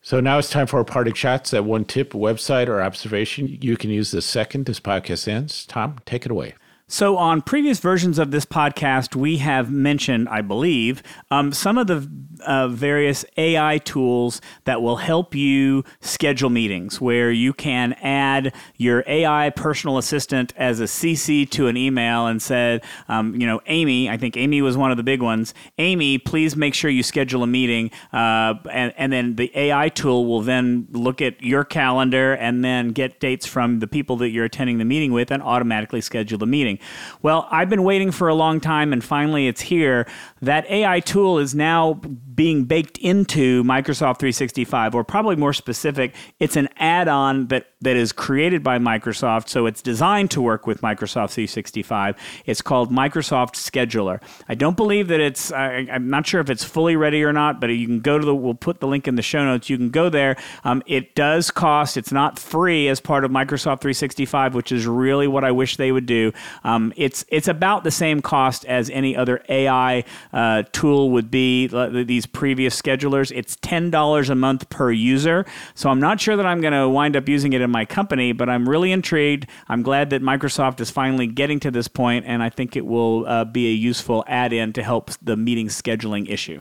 So 0.01 0.21
now 0.21 0.39
it's 0.39 0.51
time 0.51 0.67
for 0.67 0.79
our 0.79 0.85
parting 0.85 1.15
shots. 1.15 1.51
That 1.51 1.65
one 1.65 1.85
tip, 1.85 2.13
website, 2.13 2.69
or 2.69 2.83
observation 2.83 3.59
you 3.61 3.77
can 3.77 3.91
use 3.91 4.11
the 4.11 4.21
second 4.21 4.67
this 4.67 4.81
podcast 4.81 5.29
ends. 5.29 5.65
Tom, 5.67 5.99
take 6.05 6.27
it 6.27 6.31
away. 6.31 6.55
So, 6.95 7.17
on 7.17 7.43
previous 7.43 7.81
versions 7.81 8.21
of 8.21 8.31
this 8.31 8.47
podcast, 8.47 9.17
we 9.17 9.39
have 9.39 9.69
mentioned, 9.69 10.29
I 10.29 10.43
believe, 10.43 11.03
um, 11.29 11.53
some 11.53 11.77
of 11.77 11.89
the 11.89 12.09
uh, 12.47 12.69
various 12.69 13.25
AI 13.37 13.79
tools 13.79 14.41
that 14.63 14.81
will 14.81 14.99
help 14.99 15.35
you 15.35 15.83
schedule 16.01 16.51
meetings, 16.51 17.01
where 17.01 17.33
you 17.33 17.53
can 17.53 17.95
add 17.95 18.55
your 18.77 19.03
AI 19.09 19.51
personal 19.51 19.99
assistant 19.99 20.53
as 20.57 20.79
a 20.79 20.85
CC 20.85 21.51
to 21.51 21.67
an 21.67 21.77
email 21.77 22.29
and 22.29 22.41
said, 22.41 22.85
um, 23.09 23.35
you 23.41 23.47
know, 23.47 23.61
Amy, 23.67 24.09
I 24.09 24.17
think 24.17 24.37
Amy 24.37 24.63
was 24.63 24.77
one 24.77 24.93
of 24.93 24.97
the 24.97 25.03
big 25.03 25.21
ones. 25.21 25.53
Amy, 25.79 26.19
please 26.19 26.55
make 26.55 26.75
sure 26.75 26.91
you 26.91 27.03
schedule 27.03 27.43
a 27.43 27.49
meeting. 27.49 27.91
Uh, 28.13 28.55
and, 28.71 28.95
and 28.97 29.13
then 29.13 29.35
the 29.35 29.51
AI 29.59 29.89
tool 29.89 30.27
will 30.27 30.43
then 30.43 30.87
look 30.93 31.21
at 31.21 31.43
your 31.43 31.65
calendar 31.65 32.35
and 32.35 32.65
then 32.65 32.91
get 32.91 33.19
dates 33.19 33.47
from 33.47 33.81
the 33.81 33.89
people 33.89 34.17
that 34.19 34.31
you're 34.31 34.45
attending 34.45 34.79
the 34.79 34.85
meeting 34.85 35.13
with 35.13 35.33
and 35.33 35.43
automatically 35.43 36.01
schedule 36.01 36.39
the 36.39 36.47
meeting. 36.47 36.79
Well, 37.23 37.49
I've 37.51 37.71
been 37.71 37.85
waiting 37.85 38.11
for 38.11 38.29
a 38.29 38.35
long 38.35 38.61
time 38.61 38.93
and 38.93 39.03
finally 39.03 39.49
it's 39.49 39.61
here. 39.61 40.07
That 40.43 40.69
AI 40.71 41.01
tool 41.01 41.39
is 41.39 41.55
now 41.55 42.01
being 42.35 42.65
baked 42.65 42.99
into 42.99 43.63
Microsoft 43.65 44.19
365, 44.19 44.95
or 44.95 45.05
probably 45.05 45.37
more 45.37 45.53
specific, 45.53 46.15
it's 46.41 46.57
an 46.57 46.69
add 46.77 47.09
on 47.09 47.49
that, 47.49 47.67
that 47.81 47.97
is 47.97 48.13
created 48.13 48.63
by 48.63 48.79
Microsoft. 48.79 49.49
So 49.49 49.67
it's 49.67 49.83
designed 49.83 50.31
to 50.33 50.43
work 50.43 50.67
with 50.67 50.81
Microsoft 50.81 51.31
365. 51.31 52.17
It's 52.47 52.63
called 52.63 52.91
Microsoft 52.91 53.55
Scheduler. 53.55 54.21
I 54.49 54.55
don't 54.55 54.77
believe 54.77 55.09
that 55.09 55.21
it's, 55.21 55.53
I, 55.53 55.87
am 55.89 56.09
not 56.09 56.27
sure 56.27 56.41
if 56.41 56.51
it's 56.51 56.65
fully 56.65 56.97
ready 56.97 57.23
or 57.23 57.33
not, 57.33 57.61
but 57.61 57.69
you 57.69 57.87
can 57.87 58.01
go 58.01 58.19
to 58.19 58.25
the, 58.25 58.35
we'll 58.35 58.55
put 58.55 58.81
the 58.81 58.87
link 58.87 59.07
in 59.07 59.17
the 59.17 59.23
show 59.23 59.45
notes. 59.45 59.71
You 59.71 59.77
can 59.77 59.91
go 59.91 60.09
there. 60.09 60.37
Um, 60.65 60.83
it 60.87 61.15
does 61.15 61.51
cost, 61.51 61.97
it's 61.97 62.13
not 62.13 62.39
free 62.39 62.89
as 62.89 63.01
part 63.01 63.25
of 63.25 63.31
Microsoft 63.31 63.81
365, 63.81 64.55
which 64.55 64.73
is 64.73 64.87
really 64.87 65.27
what 65.27 65.45
I 65.45 65.53
wish 65.53 65.77
they 65.77 65.93
would 65.93 66.07
do. 66.07 66.33
Um, 66.65 66.93
it's, 66.97 67.25
it's 67.29 67.49
about 67.49 67.85
the 67.85 67.91
same 67.91 68.23
cost 68.23 68.65
as 68.65 68.91
any 68.91 69.15
other 69.17 69.43
AI 69.49 70.05
uh, 70.33 70.63
tool 70.73 71.11
would 71.11 71.31
be. 71.31 71.69
These 71.69 72.25
these 72.25 72.27
previous 72.27 72.81
schedulers. 72.81 73.33
It's 73.35 73.57
$10 73.57 74.31
a 74.31 74.35
month 74.35 74.69
per 74.71 74.91
user. 74.91 75.45
So 75.75 75.91
I'm 75.91 76.01
not 76.01 76.21
sure 76.21 76.37
that 76.37 76.47
I'm 76.47 76.61
going 76.61 76.73
to 76.73 76.89
wind 76.89 77.17
up 77.17 77.29
using 77.29 77.53
it 77.53 77.61
in 77.61 77.71
my 77.71 77.85
company, 77.85 78.33
but 78.33 78.49
I'm 78.49 78.69
really 78.69 78.93
intrigued. 78.93 79.47
I'm 79.69 79.83
glad 79.83 80.11
that 80.11 80.23
Microsoft 80.23 80.81
is 80.81 80.91
finally 80.91 81.27
getting 81.27 81.61
to 81.61 81.71
this 81.71 81.89
point, 81.89 82.25
and 82.27 82.43
I 82.43 82.51
think 82.51 82.77
it 82.77 82.87
will 82.87 83.27
uh, 83.27 83.45
be 83.45 83.69
a 83.69 83.75
useful 83.75 84.25
add 84.27 84.53
in 84.53 84.73
to 84.75 84.83
help 84.83 85.11
the 85.23 85.37
meeting 85.37 85.69
scheduling 85.69 86.29
issue. 86.29 86.61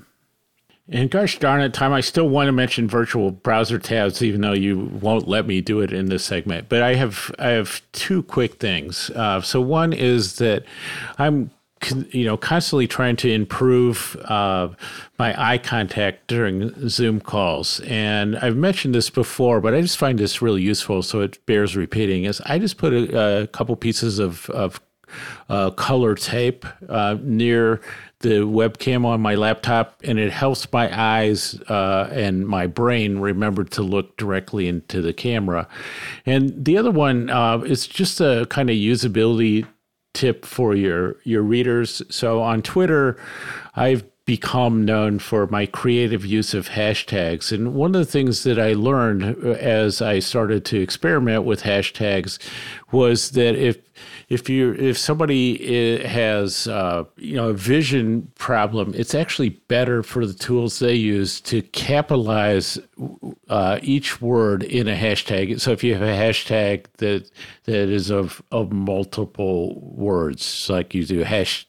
And 0.90 1.10
gosh 1.10 1.40
darn 1.40 1.62
it, 1.62 1.74
Tom, 1.74 1.94
I 1.94 2.02
still 2.02 2.28
want 2.28 2.48
to 2.48 2.52
mention 2.52 2.90
virtual 2.90 3.32
browser 3.32 3.80
tabs, 3.80 4.22
even 4.22 4.42
though 4.42 4.54
you 4.54 4.92
won't 5.02 5.28
let 5.28 5.48
me 5.48 5.62
do 5.62 5.80
it 5.80 5.94
in 5.94 6.08
this 6.08 6.26
segment. 6.26 6.68
But 6.68 6.82
I 6.82 6.96
have 6.96 7.34
I 7.40 7.50
have 7.50 7.82
two 7.94 8.24
quick 8.24 8.56
things. 8.56 9.10
Uh, 9.12 9.40
so 9.42 9.62
one 9.62 9.94
is 9.94 10.38
that 10.38 10.66
I'm 11.18 11.52
you 12.12 12.26
know, 12.26 12.38
constantly 12.38 12.88
trying 12.88 13.16
to 13.18 13.32
improve 13.32 14.16
uh, 14.26 14.70
my 15.20 15.36
eye 15.42 15.58
contact 15.58 16.28
during 16.28 16.90
Zoom 16.90 17.20
calls. 17.20 17.80
And 17.82 18.38
I've 18.38 18.56
mentioned 18.56 18.96
this 18.96 19.10
before, 19.10 19.60
but 19.62 19.74
I 19.74 19.82
just 19.82 19.98
find 19.98 20.18
this 20.18 20.42
really 20.42 20.62
useful, 20.62 21.02
so 21.02 21.22
it 21.22 21.46
bears 21.46 21.76
repeating. 21.76 22.24
Is 22.24 22.42
I 22.46 22.60
just 22.60 22.78
put 22.78 22.94
a, 22.94 23.42
a 23.44 23.48
couple 23.48 23.76
pieces 23.76 24.20
of, 24.20 24.50
of 24.52 24.80
uh, 25.50 25.72
color 25.72 26.16
tape 26.16 26.66
uh, 26.90 27.18
near 27.22 27.82
the 28.24 28.40
webcam 28.40 29.06
on 29.06 29.22
my 29.22 29.36
laptop, 29.36 30.02
and 30.04 30.18
it 30.18 30.32
helps 30.32 30.72
my 30.72 30.90
eyes 31.00 31.60
uh, 31.70 32.10
and 32.12 32.48
my 32.48 32.66
brain 32.66 33.20
remember 33.20 33.64
to 33.66 33.84
look 33.84 34.18
directly 34.18 34.68
into 34.68 35.02
the 35.02 35.14
camera. 35.14 35.68
And 36.26 36.66
the 36.66 36.78
other 36.78 36.90
one 36.90 37.30
uh, 37.30 37.60
is 37.60 37.86
just 37.86 38.20
a 38.22 38.48
kind 38.50 38.70
of 38.70 38.76
usability 38.76 39.68
tip 40.14 40.46
for 40.46 40.74
your 40.74 41.18
your 41.24 41.42
readers. 41.42 42.02
So 42.10 42.42
on 42.42 42.62
Twitter, 42.62 43.18
I've 43.76 44.04
become 44.26 44.86
known 44.86 45.20
for 45.20 45.48
my 45.48 45.66
creative 45.66 46.26
use 46.26 46.54
of 46.54 46.70
hashtags. 46.70 47.52
And 47.52 47.74
one 47.74 47.94
of 47.94 48.00
the 48.06 48.10
things 48.10 48.44
that 48.44 48.58
I 48.58 48.72
learned 48.72 49.24
as 49.46 50.02
I 50.02 50.20
started 50.20 50.64
to 50.66 50.80
experiment 50.80 51.44
with 51.44 51.64
hashtags 51.64 52.40
was 52.92 53.32
that 53.32 53.56
if 53.56 53.80
if 54.30 54.50
you 54.50 54.74
if 54.74 54.98
somebody 54.98 56.00
eh, 56.00 56.08
has 56.08 56.68
uh, 56.68 57.04
you 57.18 57.36
know 57.36 57.50
a 57.50 57.54
vision 57.54 58.32
problem, 58.36 58.94
it's 58.96 59.16
actually 59.16 59.50
better 59.50 60.04
for 60.04 60.26
the 60.26 60.34
tools 60.34 60.80
they 60.80 60.96
use 60.96 61.42
to 61.42 61.62
capitalize 61.62 62.80
uh, 63.50 63.80
each 63.82 64.22
word 64.22 64.64
in 64.64 64.88
a 64.88 64.96
hashtag. 64.96 65.60
So 65.60 65.72
if 65.72 65.84
you 65.84 65.94
have 65.94 66.04
a 66.04 66.06
hashtag 66.06 66.86
that 66.98 67.30
that 67.66 67.90
is 67.90 68.10
of 68.10 68.42
of 68.52 68.72
multiple 68.72 69.80
words, 69.82 70.70
like 70.70 70.94
you 70.94 71.06
do 71.06 71.24
hashtag 71.24 71.68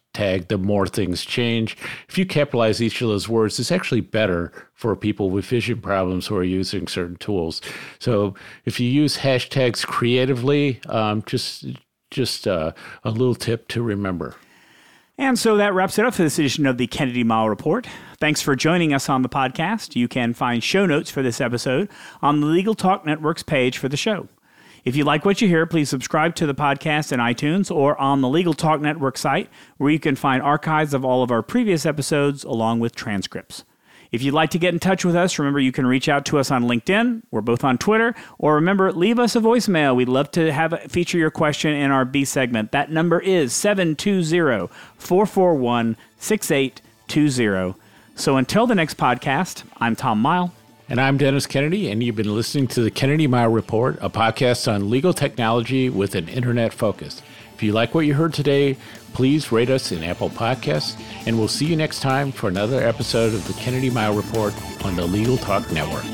the 0.48 0.58
more 0.58 0.86
things 0.86 1.24
change. 1.24 1.76
If 2.08 2.16
you 2.16 2.24
capitalize 2.24 2.80
each 2.80 3.02
of 3.02 3.08
those 3.08 3.28
words, 3.28 3.58
it's 3.58 3.72
actually 3.72 4.00
better 4.00 4.52
for 4.72 4.94
people 4.94 5.30
with 5.30 5.44
vision 5.44 5.80
problems 5.80 6.26
who 6.26 6.36
are 6.36 6.44
using 6.44 6.86
certain 6.86 7.16
tools. 7.16 7.60
So 7.98 8.34
if 8.64 8.78
you 8.78 8.88
use 8.88 9.18
hashtags 9.18 9.84
creatively, 9.84 10.80
um, 10.88 11.22
just 11.26 11.64
just 12.14 12.48
uh, 12.48 12.72
a 13.02 13.10
little 13.10 13.34
tip 13.34 13.68
to 13.68 13.82
remember. 13.82 14.36
And 15.18 15.38
so 15.38 15.56
that 15.58 15.74
wraps 15.74 15.98
it 15.98 16.04
up 16.04 16.14
for 16.14 16.22
this 16.22 16.38
edition 16.38 16.66
of 16.66 16.78
the 16.78 16.86
Kennedy 16.86 17.22
Miles 17.22 17.48
Report. 17.50 17.86
Thanks 18.18 18.40
for 18.40 18.56
joining 18.56 18.92
us 18.92 19.08
on 19.08 19.22
the 19.22 19.28
podcast. 19.28 19.94
You 19.94 20.08
can 20.08 20.32
find 20.34 20.62
show 20.62 20.86
notes 20.86 21.10
for 21.10 21.22
this 21.22 21.40
episode 21.40 21.88
on 22.22 22.40
the 22.40 22.46
Legal 22.46 22.74
Talk 22.74 23.04
Network's 23.04 23.42
page 23.42 23.78
for 23.78 23.88
the 23.88 23.96
show. 23.96 24.28
If 24.84 24.96
you 24.96 25.04
like 25.04 25.24
what 25.24 25.40
you 25.40 25.48
hear, 25.48 25.66
please 25.66 25.88
subscribe 25.88 26.34
to 26.36 26.46
the 26.46 26.54
podcast 26.54 27.12
in 27.12 27.20
iTunes 27.20 27.74
or 27.74 27.98
on 28.00 28.22
the 28.22 28.28
Legal 28.28 28.54
Talk 28.54 28.80
Network 28.80 29.16
site, 29.16 29.48
where 29.76 29.90
you 29.90 30.00
can 30.00 30.16
find 30.16 30.42
archives 30.42 30.94
of 30.94 31.04
all 31.04 31.22
of 31.22 31.30
our 31.30 31.42
previous 31.42 31.86
episodes 31.86 32.42
along 32.44 32.80
with 32.80 32.94
transcripts. 32.94 33.64
If 34.14 34.22
you'd 34.22 34.32
like 34.32 34.50
to 34.50 34.60
get 34.60 34.72
in 34.72 34.78
touch 34.78 35.04
with 35.04 35.16
us, 35.16 35.40
remember 35.40 35.58
you 35.58 35.72
can 35.72 35.88
reach 35.88 36.08
out 36.08 36.24
to 36.26 36.38
us 36.38 36.52
on 36.52 36.66
LinkedIn. 36.66 37.22
We're 37.32 37.40
both 37.40 37.64
on 37.64 37.78
Twitter. 37.78 38.14
Or 38.38 38.54
remember, 38.54 38.92
leave 38.92 39.18
us 39.18 39.34
a 39.34 39.40
voicemail. 39.40 39.96
We'd 39.96 40.08
love 40.08 40.30
to 40.32 40.52
have 40.52 40.80
feature 40.88 41.18
your 41.18 41.32
question 41.32 41.72
in 41.72 41.90
our 41.90 42.04
B 42.04 42.24
segment. 42.24 42.70
That 42.70 42.92
number 42.92 43.18
is 43.18 43.52
720 43.52 44.68
441 44.98 45.96
6820. 46.18 47.74
So 48.14 48.36
until 48.36 48.68
the 48.68 48.76
next 48.76 48.98
podcast, 48.98 49.64
I'm 49.78 49.96
Tom 49.96 50.20
Miles. 50.20 50.50
And 50.88 51.00
I'm 51.00 51.16
Dennis 51.16 51.48
Kennedy, 51.48 51.90
and 51.90 52.00
you've 52.00 52.14
been 52.14 52.32
listening 52.36 52.68
to 52.68 52.82
the 52.82 52.92
Kennedy 52.92 53.26
Miles 53.26 53.52
Report, 53.52 53.98
a 54.00 54.08
podcast 54.08 54.72
on 54.72 54.90
legal 54.90 55.12
technology 55.12 55.90
with 55.90 56.14
an 56.14 56.28
internet 56.28 56.72
focus. 56.72 57.20
If 57.52 57.64
you 57.64 57.72
like 57.72 57.96
what 57.96 58.06
you 58.06 58.14
heard 58.14 58.32
today, 58.32 58.76
please 59.14 59.50
rate 59.50 59.70
us 59.70 59.92
in 59.92 60.02
Apple 60.02 60.28
Podcasts, 60.28 61.00
and 61.26 61.38
we'll 61.38 61.48
see 61.48 61.64
you 61.64 61.76
next 61.76 62.00
time 62.00 62.30
for 62.30 62.48
another 62.48 62.86
episode 62.86 63.32
of 63.32 63.46
the 63.46 63.54
Kennedy 63.54 63.88
Mighell 63.88 64.16
Report 64.16 64.52
on 64.84 64.96
the 64.96 65.06
Legal 65.06 65.38
Talk 65.38 65.70
Network. 65.72 66.04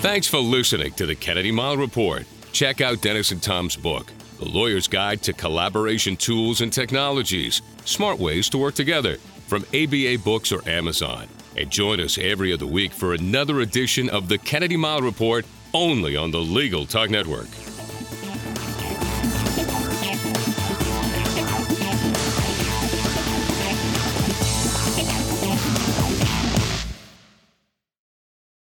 Thanks 0.00 0.26
for 0.26 0.38
listening 0.38 0.92
to 0.94 1.06
the 1.06 1.14
Kennedy 1.14 1.52
Mighell 1.52 1.78
Report. 1.78 2.24
Check 2.52 2.80
out 2.80 3.00
Dennis 3.00 3.30
and 3.30 3.42
Tom's 3.42 3.76
book, 3.76 4.12
The 4.38 4.48
Lawyer's 4.48 4.88
Guide 4.88 5.22
to 5.22 5.32
Collaboration 5.32 6.16
Tools 6.16 6.60
and 6.60 6.72
Technologies 6.72 7.62
Smart 7.84 8.18
Ways 8.18 8.48
to 8.50 8.58
Work 8.58 8.74
Together, 8.74 9.18
from 9.46 9.64
ABA 9.74 10.18
Books 10.24 10.52
or 10.52 10.66
Amazon. 10.68 11.28
And 11.56 11.70
join 11.70 12.00
us 12.00 12.18
every 12.18 12.52
other 12.52 12.66
week 12.66 12.92
for 12.92 13.14
another 13.14 13.60
edition 13.60 14.08
of 14.08 14.28
the 14.28 14.38
Kennedy 14.38 14.76
Mighell 14.76 15.02
Report 15.02 15.46
only 15.72 16.16
on 16.16 16.30
the 16.30 16.38
Legal 16.38 16.86
Talk 16.86 17.10
Network. 17.10 17.48